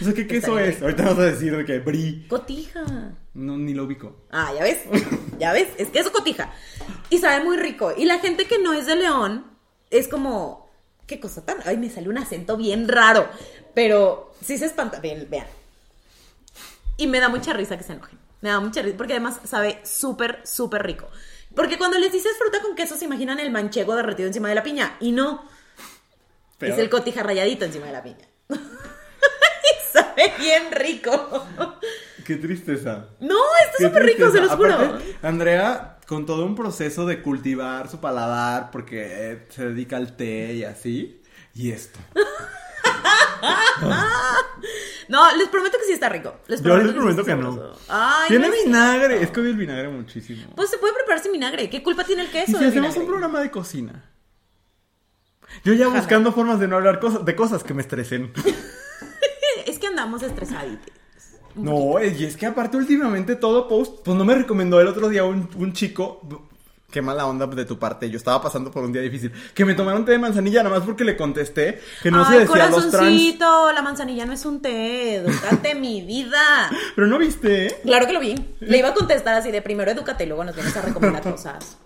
[0.00, 0.82] O sea, ¿qué queso es?
[0.82, 2.26] Ahorita vas a decir de que brie.
[2.28, 2.84] Cotija.
[3.32, 4.26] No, ni lo ubico.
[4.30, 4.78] Ah, ya ves,
[5.38, 6.52] ya ves, es que eso cotija.
[7.10, 7.92] Y sabe muy rico.
[7.96, 9.46] Y la gente que no es de León
[9.90, 10.68] es como,
[11.06, 11.58] qué cosa tan...
[11.64, 13.28] Ay, me salió un acento bien raro.
[13.74, 15.00] Pero sí se espanta.
[15.00, 15.46] Vean, vean.
[16.96, 18.18] Y me da mucha risa que se enojen.
[18.44, 21.08] Me da mucha risa porque además sabe súper, súper rico.
[21.56, 24.62] Porque cuando les dices fruta con queso se imaginan el manchego derretido encima de la
[24.62, 24.98] piña.
[25.00, 25.48] Y no,
[26.60, 28.28] es el cotija rayadito encima de la piña.
[28.50, 31.46] y sabe bien rico.
[32.26, 33.06] Qué tristeza.
[33.18, 34.74] No, está súper rico, se los juro.
[34.74, 40.16] Aparte, Andrea, con todo un proceso de cultivar su paladar, porque eh, se dedica al
[40.16, 41.22] té y así,
[41.54, 41.98] y esto.
[45.08, 46.34] No, les prometo que sí está rico.
[46.46, 47.74] Les Yo les prometo que no.
[47.88, 49.22] Ay, Tiene no vinagre.
[49.22, 50.52] Es que odio el vinagre muchísimo.
[50.56, 51.68] Pues se puede preparar sin vinagre.
[51.68, 52.52] ¿Qué culpa tiene el queso?
[52.52, 53.00] ¿Y si hacemos vinagre?
[53.00, 54.10] un programa de cocina?
[55.62, 58.32] Yo ya buscando formas de no hablar cosas, de cosas que me estresen.
[59.66, 60.92] Es que andamos estresaditos.
[61.54, 65.24] No, y es que aparte últimamente todo post, pues no me recomendó el otro día
[65.24, 66.20] un, un chico,
[66.94, 69.74] qué mala onda de tu parte, yo estaba pasando por un día difícil, que me
[69.74, 72.70] tomaron té de manzanilla nada más porque le contesté que no se Ay, decía los
[72.70, 72.92] trans.
[72.92, 76.70] corazoncito, la manzanilla no es un té, edúcate mi vida.
[76.94, 77.80] Pero no viste, ¿eh?
[77.82, 78.36] Claro que lo vi.
[78.60, 81.78] Le iba a contestar así de primero edúcate y luego nos vienes a recomendar cosas.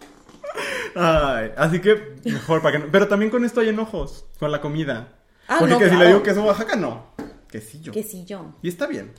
[0.95, 2.93] Ay, así que mejor para que no.
[2.93, 5.15] Pero también con esto hay enojos, con la comida.
[5.49, 7.15] Ah, porque no, que si le digo que es Oaxaca, no.
[7.49, 7.93] Que sí yo.
[7.93, 8.57] Que sí yo.
[8.61, 9.15] Y está bien.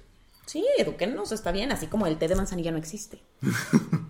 [0.50, 3.22] Sí, edúquenos, está bien, así como el té de manzanilla no existe.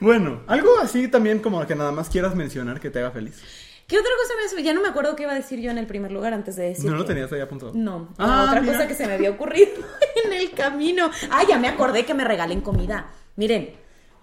[0.00, 3.42] Bueno, algo así también como que nada más quieras mencionar que te haga feliz.
[3.86, 4.62] ¿Qué otra cosa me hace?
[4.62, 6.64] Ya no me acuerdo qué iba a decir yo en el primer lugar antes de
[6.64, 6.90] decir.
[6.90, 7.72] ¿No lo tenías ahí apuntado?
[7.74, 8.74] No, Ah, otra mira.
[8.74, 9.70] cosa que se me había ocurrido
[10.24, 11.10] en el camino.
[11.30, 13.06] Ah, ya me acordé que me regalen comida.
[13.36, 13.74] Miren,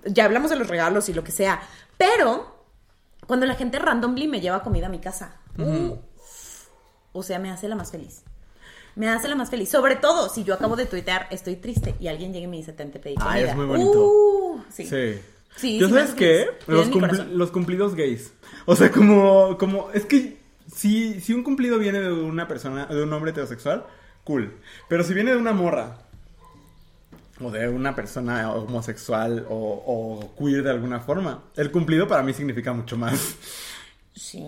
[0.05, 1.59] ya hablamos de los regalos y lo que sea,
[1.97, 2.55] pero
[3.25, 5.95] cuando la gente randomly me lleva comida a mi casa, uh,
[7.11, 8.23] o sea, me hace la más feliz.
[8.95, 9.69] Me hace la más feliz.
[9.69, 12.73] Sobre todo si yo acabo de tuitear, estoy triste y alguien llega y me dice,
[12.73, 13.31] te pedí comida.
[13.31, 13.91] Ay, es muy bonito.
[14.07, 14.85] Uh, sí.
[14.85, 15.19] Sí.
[15.57, 16.47] Sí, ¿Yo sí sabes qué?
[16.67, 18.33] Los, cumpli- los cumplidos gays.
[18.65, 20.37] O sea, como, como, es que
[20.73, 23.85] si, si un cumplido viene de una persona, de un hombre heterosexual,
[24.25, 24.53] cool.
[24.89, 25.99] Pero si viene de una morra,
[27.39, 32.33] o de una persona homosexual o, o queer de alguna forma, el cumplido para mí
[32.33, 33.35] significa mucho más.
[34.13, 34.43] Sí.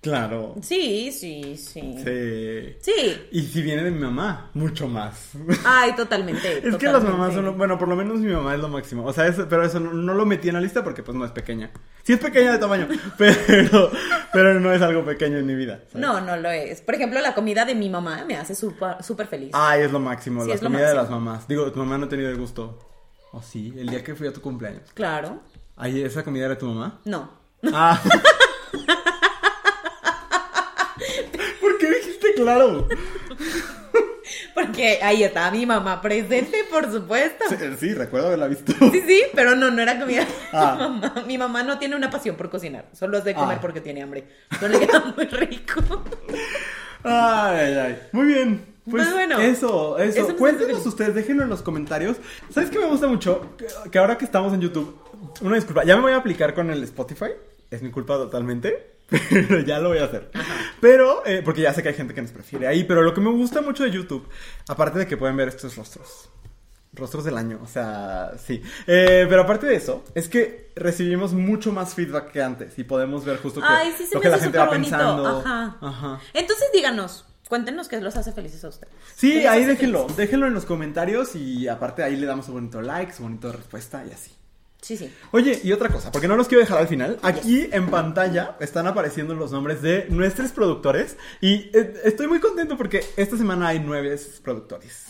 [0.00, 0.54] Claro.
[0.62, 1.94] Sí, sí, sí.
[2.02, 2.76] Sí.
[2.80, 3.22] Sí.
[3.32, 5.32] Y si viene de mi mamá, mucho más.
[5.62, 6.58] Ay, totalmente.
[6.66, 9.04] Es que las mamás son, lo- bueno, por lo menos mi mamá es lo máximo.
[9.04, 11.26] O sea, eso- pero eso no, no lo metí en la lista porque pues no
[11.26, 11.70] es pequeña.
[12.02, 12.88] Sí es pequeña de tamaño,
[13.18, 13.90] pero,
[14.32, 15.80] pero no es algo pequeño en mi vida.
[15.92, 15.94] ¿sabes?
[16.06, 16.80] No, no lo es.
[16.80, 19.50] Por ejemplo, la comida de mi mamá me hace súper feliz.
[19.52, 21.46] Ay, es lo máximo, Sí, la comida de las mamás.
[21.46, 22.78] Digo, tu mamá no ha tenido el gusto.
[23.32, 24.90] Oh, sí, el día que fui a tu cumpleaños.
[24.94, 25.40] Claro.
[25.76, 27.00] Ay, ¿esa comida era de tu mamá?
[27.04, 27.30] No.
[27.70, 28.00] Ah.
[31.60, 32.88] ¿Por qué dijiste claro?
[34.54, 37.44] Porque ahí está mi mamá presente, por supuesto.
[37.48, 38.72] Sí, sí, recuerdo haberla visto.
[38.92, 40.20] Sí, sí, pero no, no era comida.
[40.24, 40.74] de Ah.
[40.76, 41.14] Mi, mamá.
[41.26, 43.60] mi mamá no tiene una pasión por cocinar, solo es de comer Ah.
[43.60, 44.24] porque tiene hambre.
[44.60, 45.80] Pero le queda muy rico.
[47.02, 47.98] Ay, ay, ay.
[48.12, 48.64] Muy bien.
[48.88, 49.98] Pues Pues bueno, eso, eso.
[49.98, 52.16] eso nos hace Cuéntenos ustedes, déjenlo en los comentarios.
[52.52, 53.54] ¿Sabes qué me gusta mucho?
[53.56, 54.96] Que, que ahora que estamos en YouTube,
[55.42, 57.30] una disculpa, ya me voy a aplicar con el Spotify.
[57.70, 58.99] Es mi culpa totalmente.
[59.30, 60.30] Pero ya lo voy a hacer.
[60.80, 62.84] Pero, eh, porque ya sé que hay gente que nos prefiere ahí.
[62.84, 64.28] Pero lo que me gusta mucho de YouTube,
[64.68, 66.30] aparte de que pueden ver estos rostros.
[66.92, 68.60] Rostros del año, o sea, sí.
[68.86, 73.24] Eh, pero aparte de eso, es que recibimos mucho más feedback que antes y podemos
[73.24, 74.90] ver justo que, Ay, sí, lo que la gente va bonito.
[74.90, 75.38] pensando.
[75.38, 75.76] Ajá.
[75.80, 76.20] Ajá.
[76.34, 78.92] Entonces díganos, cuéntenos qué los hace felices a ustedes.
[78.92, 80.16] ¿Qué Sí, ahí déjenlo, felices?
[80.16, 84.04] déjenlo en los comentarios y aparte ahí le damos un bonito like, su bonito respuesta
[84.04, 84.32] y así.
[84.80, 85.12] Sí, sí.
[85.30, 88.86] Oye, y otra cosa, porque no los quiero dejar al final, aquí en pantalla están
[88.86, 93.80] apareciendo los nombres de nuestros productores y eh, estoy muy contento porque esta semana hay
[93.80, 95.06] nueve productores.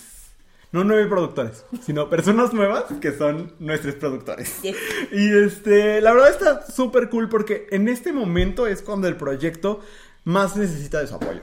[0.73, 4.63] No nueve productores, sino personas nuevas que son nuestros productores.
[4.63, 4.77] Yes.
[5.11, 9.81] Y este, la verdad está súper cool porque en este momento es cuando el proyecto
[10.25, 11.41] más necesita de su apoyo.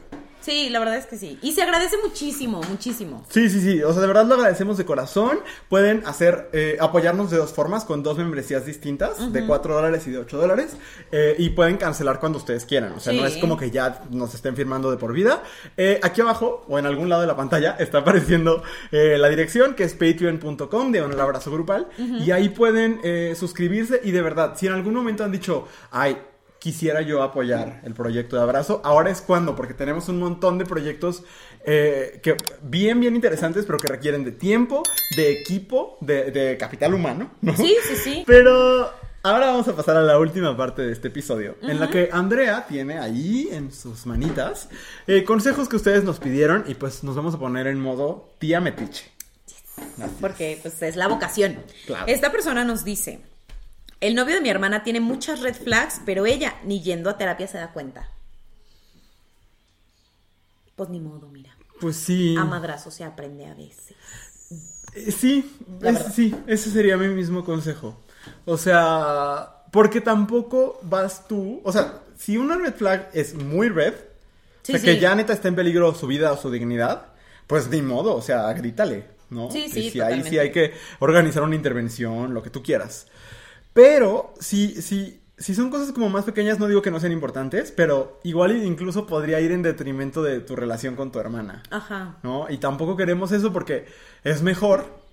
[0.47, 1.37] Sí, la verdad es que sí.
[1.41, 3.25] Y se agradece muchísimo, muchísimo.
[3.27, 3.83] Sí, sí, sí.
[3.83, 5.41] O sea, de verdad lo agradecemos de corazón.
[5.67, 10.11] Pueden hacer, eh, apoyarnos de dos formas, con dos membresías distintas, de 4 dólares y
[10.11, 10.77] de 8 dólares.
[11.11, 12.93] eh, y pueden cancelar cuando ustedes quieran.
[12.93, 15.43] O sea, no es como que ya nos estén firmando de por vida.
[15.75, 19.75] Eh, aquí abajo, o en algún lado de la pantalla, está apareciendo eh, la dirección,
[19.75, 21.89] que es patreon.com, de un abrazo grupal.
[21.97, 23.01] Y ahí pueden
[23.35, 23.99] suscribirse.
[24.01, 26.15] Y de verdad, si en algún momento han dicho, ay,
[26.59, 28.81] quisiera yo apoyar el proyecto de Abrazo.
[28.83, 31.23] Ahora es cuando, porque tenemos un montón de proyectos
[31.65, 34.83] eh, que bien, bien interesantes, pero que requieren de tiempo,
[35.15, 37.55] de equipo, de, de capital humano, ¿no?
[37.55, 38.23] Sí, sí, sí.
[38.25, 38.89] Pero
[39.23, 42.65] ahora vamos a pasar a la última parte de este episodio, en la que Andrea
[42.67, 44.69] tiene ahí en sus manitas
[45.07, 48.61] eh, consejos que ustedes nos pidieron y pues nos vamos a poner en modo tía
[48.61, 49.11] metiche.
[50.21, 51.59] Porque pues es la vocación.
[51.85, 52.05] Claro.
[52.07, 53.19] Esta persona nos dice,
[54.01, 57.47] el novio de mi hermana tiene muchas red flags, pero ella ni yendo a terapia
[57.47, 58.09] se da cuenta.
[60.75, 61.55] Pues ni modo, mira.
[61.81, 62.35] Pues sí.
[62.37, 63.95] A madrazo se aprende a veces.
[64.93, 67.99] Eh, Sí, es- sí, ese sería mi mismo consejo.
[68.45, 73.93] O sea, porque tampoco vas tú, o sea, si una red flag es muy red,
[74.63, 77.07] Sí, o sea, que ya neta está en peligro su vida o su dignidad,
[77.47, 79.49] pues ni modo, o sea, grítale, ¿no?
[79.51, 83.07] Sí, Y sí, si ahí sí hay que organizar una intervención, lo que tú quieras.
[83.77, 87.71] Pero si, si si son cosas como más pequeñas, no digo que no sean importantes,
[87.71, 91.61] pero igual incluso podría ir en detrimento de tu relación con tu hermana.
[91.69, 92.17] Ajá.
[92.23, 92.47] ¿No?
[92.49, 93.85] Y tampoco queremos eso porque
[94.23, 95.05] es mejor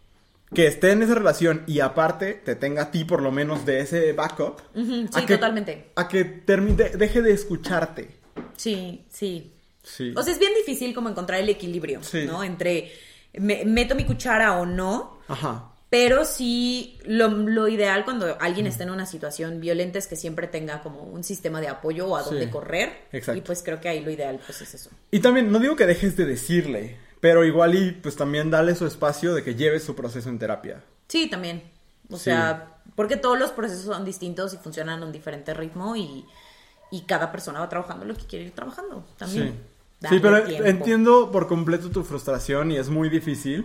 [0.55, 3.81] que esté en esa relación y aparte te tenga a ti por lo menos de
[3.81, 4.61] ese backup.
[4.75, 4.81] A
[5.21, 5.91] sí, que- totalmente.
[5.95, 8.09] A que termine, de- deje de escucharte.
[8.57, 9.53] Sí, sí.
[9.83, 10.15] Sí.
[10.17, 12.25] O sea, es bien difícil como encontrar el equilibrio, Sí.
[12.27, 12.43] ¿no?
[12.43, 12.91] Entre
[13.35, 15.71] me- meto mi cuchara o no, Ajá.
[15.97, 20.49] Pero sí lo, lo ideal cuando alguien está en una situación violenta es que siempre
[20.49, 23.07] tenga como un sistema de apoyo o a dónde Sí, correr.
[23.13, 23.39] exacto.
[23.39, 24.91] Y pues creo que ahí lo ideal pues es eso.
[25.13, 28.87] Y también, no digo que dejes de decirle, pero igual y pues también dale su
[28.87, 30.83] espacio de que lleve su proceso en terapia.
[31.07, 31.63] Sí, también.
[32.11, 32.25] O Sí.
[32.25, 36.25] sea, porque todos los procesos son distintos y funcionan a un diferente ritmo y,
[36.91, 39.15] y cada persona va trabajando lo que quiere ir trabajando Sí.
[39.17, 39.49] también.
[39.53, 39.61] Sí,
[40.01, 40.65] Darle pero tiempo.
[40.65, 43.65] entiendo por completo tu frustración y es muy difícil.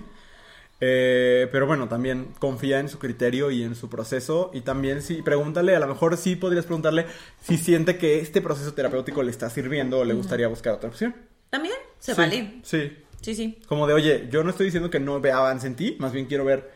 [0.82, 4.50] Eh, pero bueno, también confía en su criterio y en su proceso.
[4.54, 7.06] Y también sí, pregúntale, a lo mejor sí podrías preguntarle
[7.44, 11.16] si siente que este proceso terapéutico le está sirviendo o le gustaría buscar otra opción.
[11.50, 12.60] También se Sí, vale.
[12.64, 12.98] Sí.
[13.22, 13.60] Sí, sí.
[13.68, 16.26] Como de, oye, yo no estoy diciendo que no vea avance en ti, más bien
[16.28, 16.72] quiero ver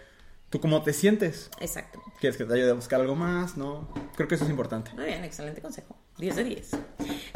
[0.49, 1.49] tú cómo te sientes.
[1.61, 2.01] Exacto.
[2.19, 3.55] ¿Quieres que te ayude a buscar algo más?
[3.55, 3.87] No.
[4.17, 4.91] Creo que eso es importante.
[4.93, 5.95] Muy bien, excelente consejo.
[6.17, 6.71] 10 de 10.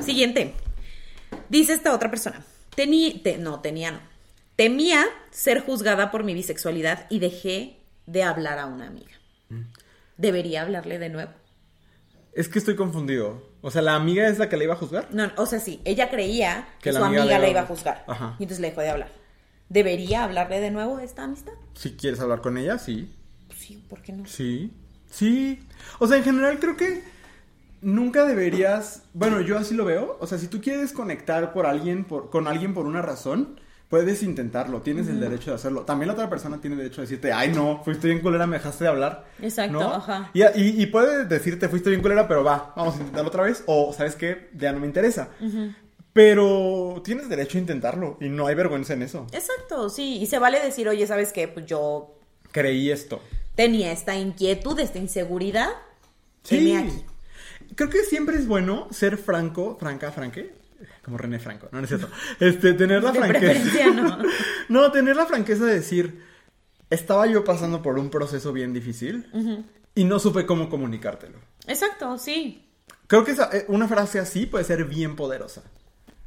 [0.03, 0.53] Siguiente.
[1.49, 2.43] Dice esta otra persona.
[2.75, 3.99] Tení, te- no, tenía no.
[4.57, 9.13] Temía ser juzgada por mi bisexualidad y dejé de hablar a una amiga.
[9.49, 9.61] Mm.
[10.17, 11.31] ¿Debería hablarle de nuevo?
[12.33, 13.41] Es que estoy confundido.
[13.61, 15.07] O sea, ¿la amiga es la que le iba a juzgar?
[15.11, 17.67] No, o sea, sí, ella creía que, su amiga amiga, le la iba a- a
[17.67, 18.03] juzgar.
[18.07, 18.35] Ajá.
[18.39, 19.11] Y entonces le dejó de hablar.
[19.69, 21.53] ¿Debería hablarle de nuevo a esta amistad?
[21.75, 23.13] Si quieres hablar con ella, sí.
[23.47, 24.25] Pues sí, ¿por qué no?
[24.25, 24.71] Sí.
[25.09, 25.65] Sí.
[25.99, 27.03] O sea, en general creo que
[27.81, 29.03] nunca deberías.
[29.13, 30.17] Bueno, yo así lo veo.
[30.19, 34.21] O sea, si tú quieres conectar por alguien, por, con alguien por una razón, puedes
[34.23, 34.81] intentarlo.
[34.81, 35.81] Tienes el derecho de hacerlo.
[35.83, 38.83] También la otra persona tiene derecho de decirte, ay, no, fuiste bien culera, me dejaste
[38.83, 39.25] de hablar.
[39.41, 39.93] Exacto, ¿No?
[39.93, 40.29] ajá.
[40.33, 43.63] Y, y, y puede decirte, fuiste bien culera, pero va, vamos a intentarlo otra vez.
[43.65, 44.49] O, ¿sabes qué?
[44.55, 45.29] Ya no me interesa.
[46.13, 48.17] Pero tienes derecho a intentarlo.
[48.19, 49.27] Y no hay vergüenza en eso.
[49.33, 50.17] Exacto, sí.
[50.17, 51.47] Y se vale decir, oye, ¿sabes qué?
[51.47, 52.15] Pues yo
[52.51, 53.21] Creí esto.
[53.55, 55.69] tenía esta inquietud, esta inseguridad.
[56.43, 56.71] Sí.
[56.71, 57.05] heme aquí.
[57.75, 60.55] Creo que siempre es bueno ser franco, franca, franque.
[61.07, 62.09] Como René Franco, no, no es cierto.
[62.37, 63.87] Este, tener la De franqueza.
[63.91, 64.17] no.
[64.67, 66.21] No, tener la franqueza de decir,
[66.89, 69.25] estaba yo pasando por un proceso bien difícil
[69.95, 71.39] y no supe cómo comunicártelo.
[71.65, 72.67] Exacto, sí.
[73.07, 75.63] Creo que esa- eh, una frase así puede ser bien poderosa.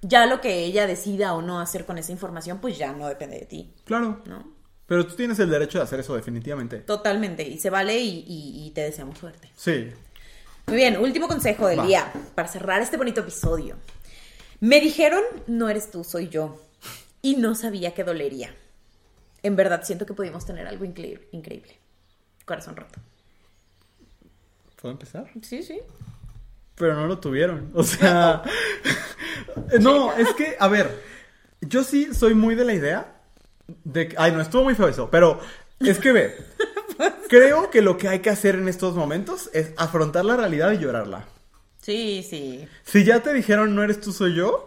[0.00, 3.38] Ya lo que ella decida o no hacer con esa información, pues ya no depende
[3.38, 4.22] de ti, Claro.
[4.24, 4.50] ¿no?
[4.86, 6.78] Pero tú tienes el derecho de hacer eso definitivamente.
[6.78, 7.46] Totalmente.
[7.46, 9.50] Y se vale y, y- y te deseamos suerte.
[9.54, 9.90] Sí.
[10.66, 11.86] Muy bien, último consejo del Va.
[11.86, 13.76] día para cerrar este bonito episodio.
[14.60, 16.60] Me dijeron, no eres tú, soy yo.
[17.22, 18.54] Y no sabía que dolería.
[19.42, 21.26] En verdad, siento que pudimos tener algo increíble.
[21.32, 21.78] increíble.
[22.44, 22.98] Corazón roto.
[24.80, 25.30] ¿Puedo empezar?
[25.42, 25.80] Sí, sí.
[26.74, 27.70] Pero no lo tuvieron.
[27.74, 28.42] O sea.
[29.80, 31.10] no, es que, a ver.
[31.62, 33.20] Yo sí soy muy de la idea
[33.84, 34.16] de que.
[34.18, 35.10] Ay, no, estuvo muy feo eso.
[35.10, 35.40] Pero
[35.78, 36.36] es que ve.
[37.28, 40.78] Creo que lo que hay que hacer en estos momentos es afrontar la realidad y
[40.78, 41.26] llorarla.
[41.80, 42.66] Sí, sí.
[42.84, 44.66] Si ya te dijeron no eres tú, soy yo.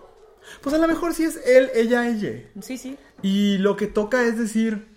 [0.62, 2.44] Pues a lo mejor sí es él, ella, ella.
[2.62, 2.98] Sí, sí.
[3.22, 4.88] Y lo que toca es decir,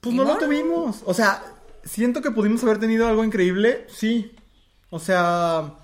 [0.00, 1.02] pues no lo tuvimos.
[1.04, 1.42] O sea,
[1.84, 4.36] siento que pudimos haber tenido algo increíble, sí.
[4.90, 5.74] O sea,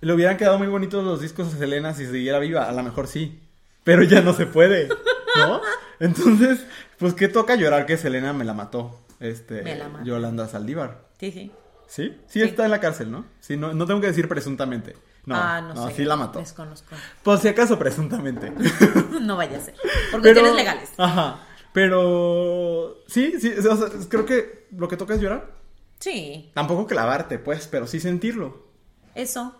[0.00, 3.06] le hubieran quedado muy bonitos los discos a Selena si siguiera viva, a lo mejor
[3.06, 3.40] sí.
[3.84, 4.88] Pero ya no se puede,
[5.36, 5.60] ¿no?
[6.00, 6.60] Entonces,
[6.98, 8.98] pues ¿qué toca llorar que Selena me la mató?
[9.20, 10.04] Este, Me la mató.
[10.04, 11.00] Yolanda Saldívar.
[11.18, 11.50] Sí, sí.
[11.88, 12.16] ¿Sí?
[12.28, 13.24] Sí, está en la cárcel, ¿no?
[13.40, 14.94] Sí, no, no tengo que decir presuntamente.
[15.24, 15.96] No, ah, no, no, sé.
[15.96, 16.38] sí la mató.
[16.38, 16.94] Desconozco.
[17.22, 18.52] Por si acaso, presuntamente.
[19.20, 19.74] no vaya a ser.
[20.10, 20.90] Por cuestiones legales.
[20.98, 21.40] Ajá.
[21.72, 25.50] Pero sí, sí, o sea, creo que lo que toca es llorar.
[25.98, 28.68] Sí, Tampoco clavarte, pues, pero sí sentirlo.
[29.14, 29.56] eso.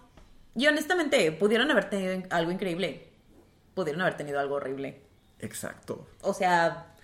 [0.55, 3.09] Y honestamente, pudieron haber tenido algo increíble.
[3.74, 5.03] Pudieron haber tenido algo horrible.
[5.39, 6.09] Exacto.
[6.22, 6.95] O sea,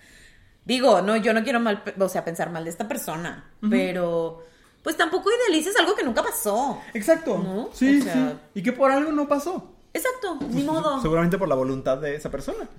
[0.65, 4.43] digo, no, yo no quiero mal, o sea, pensar mal de esta persona, pero
[4.85, 6.79] pues tampoco idealices algo que nunca pasó.
[6.93, 7.39] Exacto.
[7.39, 7.69] ¿No?
[7.73, 8.35] Sí, O sea- sí.
[8.53, 9.71] Y que por algo no pasó.
[9.93, 11.01] Exacto, ni modo.
[11.01, 12.69] Seguramente por la voluntad de esa persona.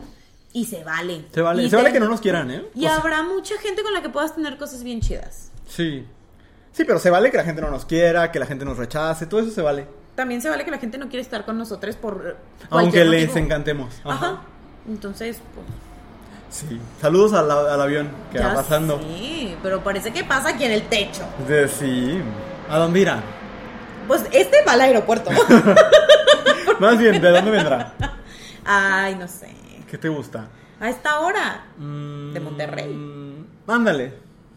[0.53, 1.25] Y se vale.
[1.35, 2.65] Se vale, Y se vale que no nos quieran, ¿eh?
[2.75, 5.51] Y O sea, habrá mucha gente con la que puedas tener cosas bien chidas.
[5.67, 6.07] Sí.
[6.73, 9.27] Sí, pero se vale que la gente no nos quiera, que la gente nos rechace,
[9.27, 9.87] todo eso se vale.
[10.15, 13.27] También se vale que la gente no quiere estar con nosotros por Aunque cualquier les
[13.29, 13.45] motivo.
[13.45, 13.95] encantemos.
[14.05, 14.43] Ajá.
[14.89, 15.67] Entonces, pues.
[16.57, 16.81] Sí.
[17.03, 18.99] Saludos al, al avión que ya va pasando.
[19.01, 21.23] Sí, pero parece que pasa aquí en el techo.
[21.47, 22.19] De, sí.
[22.71, 23.21] ¿A dónde irá?
[24.09, 25.31] Pues este va al aeropuerto.
[26.81, 27.93] Más bien, ¿de dónde vendrá?
[28.65, 29.51] Ay, no sé.
[29.91, 30.49] ¿Qué te gusta?
[30.81, 31.65] A esta hora.
[31.77, 33.47] Mm, De Monterrey.
[33.67, 34.15] Ándale.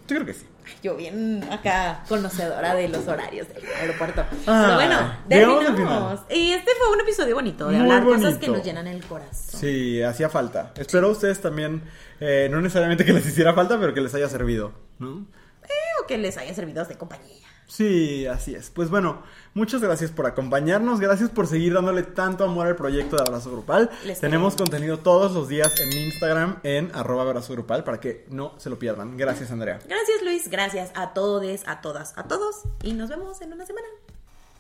[0.08, 0.46] Yo creo que sí.
[0.84, 4.24] Yo bien acá conocedora de los horarios del aeropuerto.
[4.48, 6.20] Ah, Pero bueno, terminamos.
[6.30, 8.52] Y este fue un episodio bonito de Muy hablar cosas que bonito.
[8.54, 9.60] nos llenan el corazón.
[9.60, 10.72] Sí, hacía falta.
[10.76, 11.84] Espero ustedes también,
[12.20, 15.26] eh, no necesariamente que les hiciera falta, pero que les haya servido, ¿no?
[15.62, 17.39] Espero que les haya servido de compañía.
[17.70, 18.72] Sí, así es.
[18.72, 19.22] Pues bueno,
[19.54, 23.92] muchas gracias por acompañarnos, gracias por seguir dándole tanto amor al proyecto de Abrazo Grupal.
[24.06, 24.56] Les Tenemos queremos.
[24.56, 28.80] contenido todos los días en Instagram en arroba abrazo grupal para que no se lo
[28.80, 29.18] pierdan.
[29.18, 29.78] Gracias, Andrea.
[29.88, 32.64] Gracias Luis, gracias a todos, a todas, a todos.
[32.82, 33.88] Y nos vemos en una semana.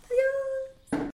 [0.05, 1.09] Adiós.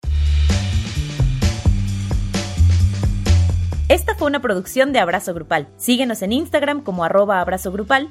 [3.88, 5.68] Esta fue una producción de Abrazo Grupal.
[5.76, 8.10] Síguenos en Instagram como arroba abrazo grupal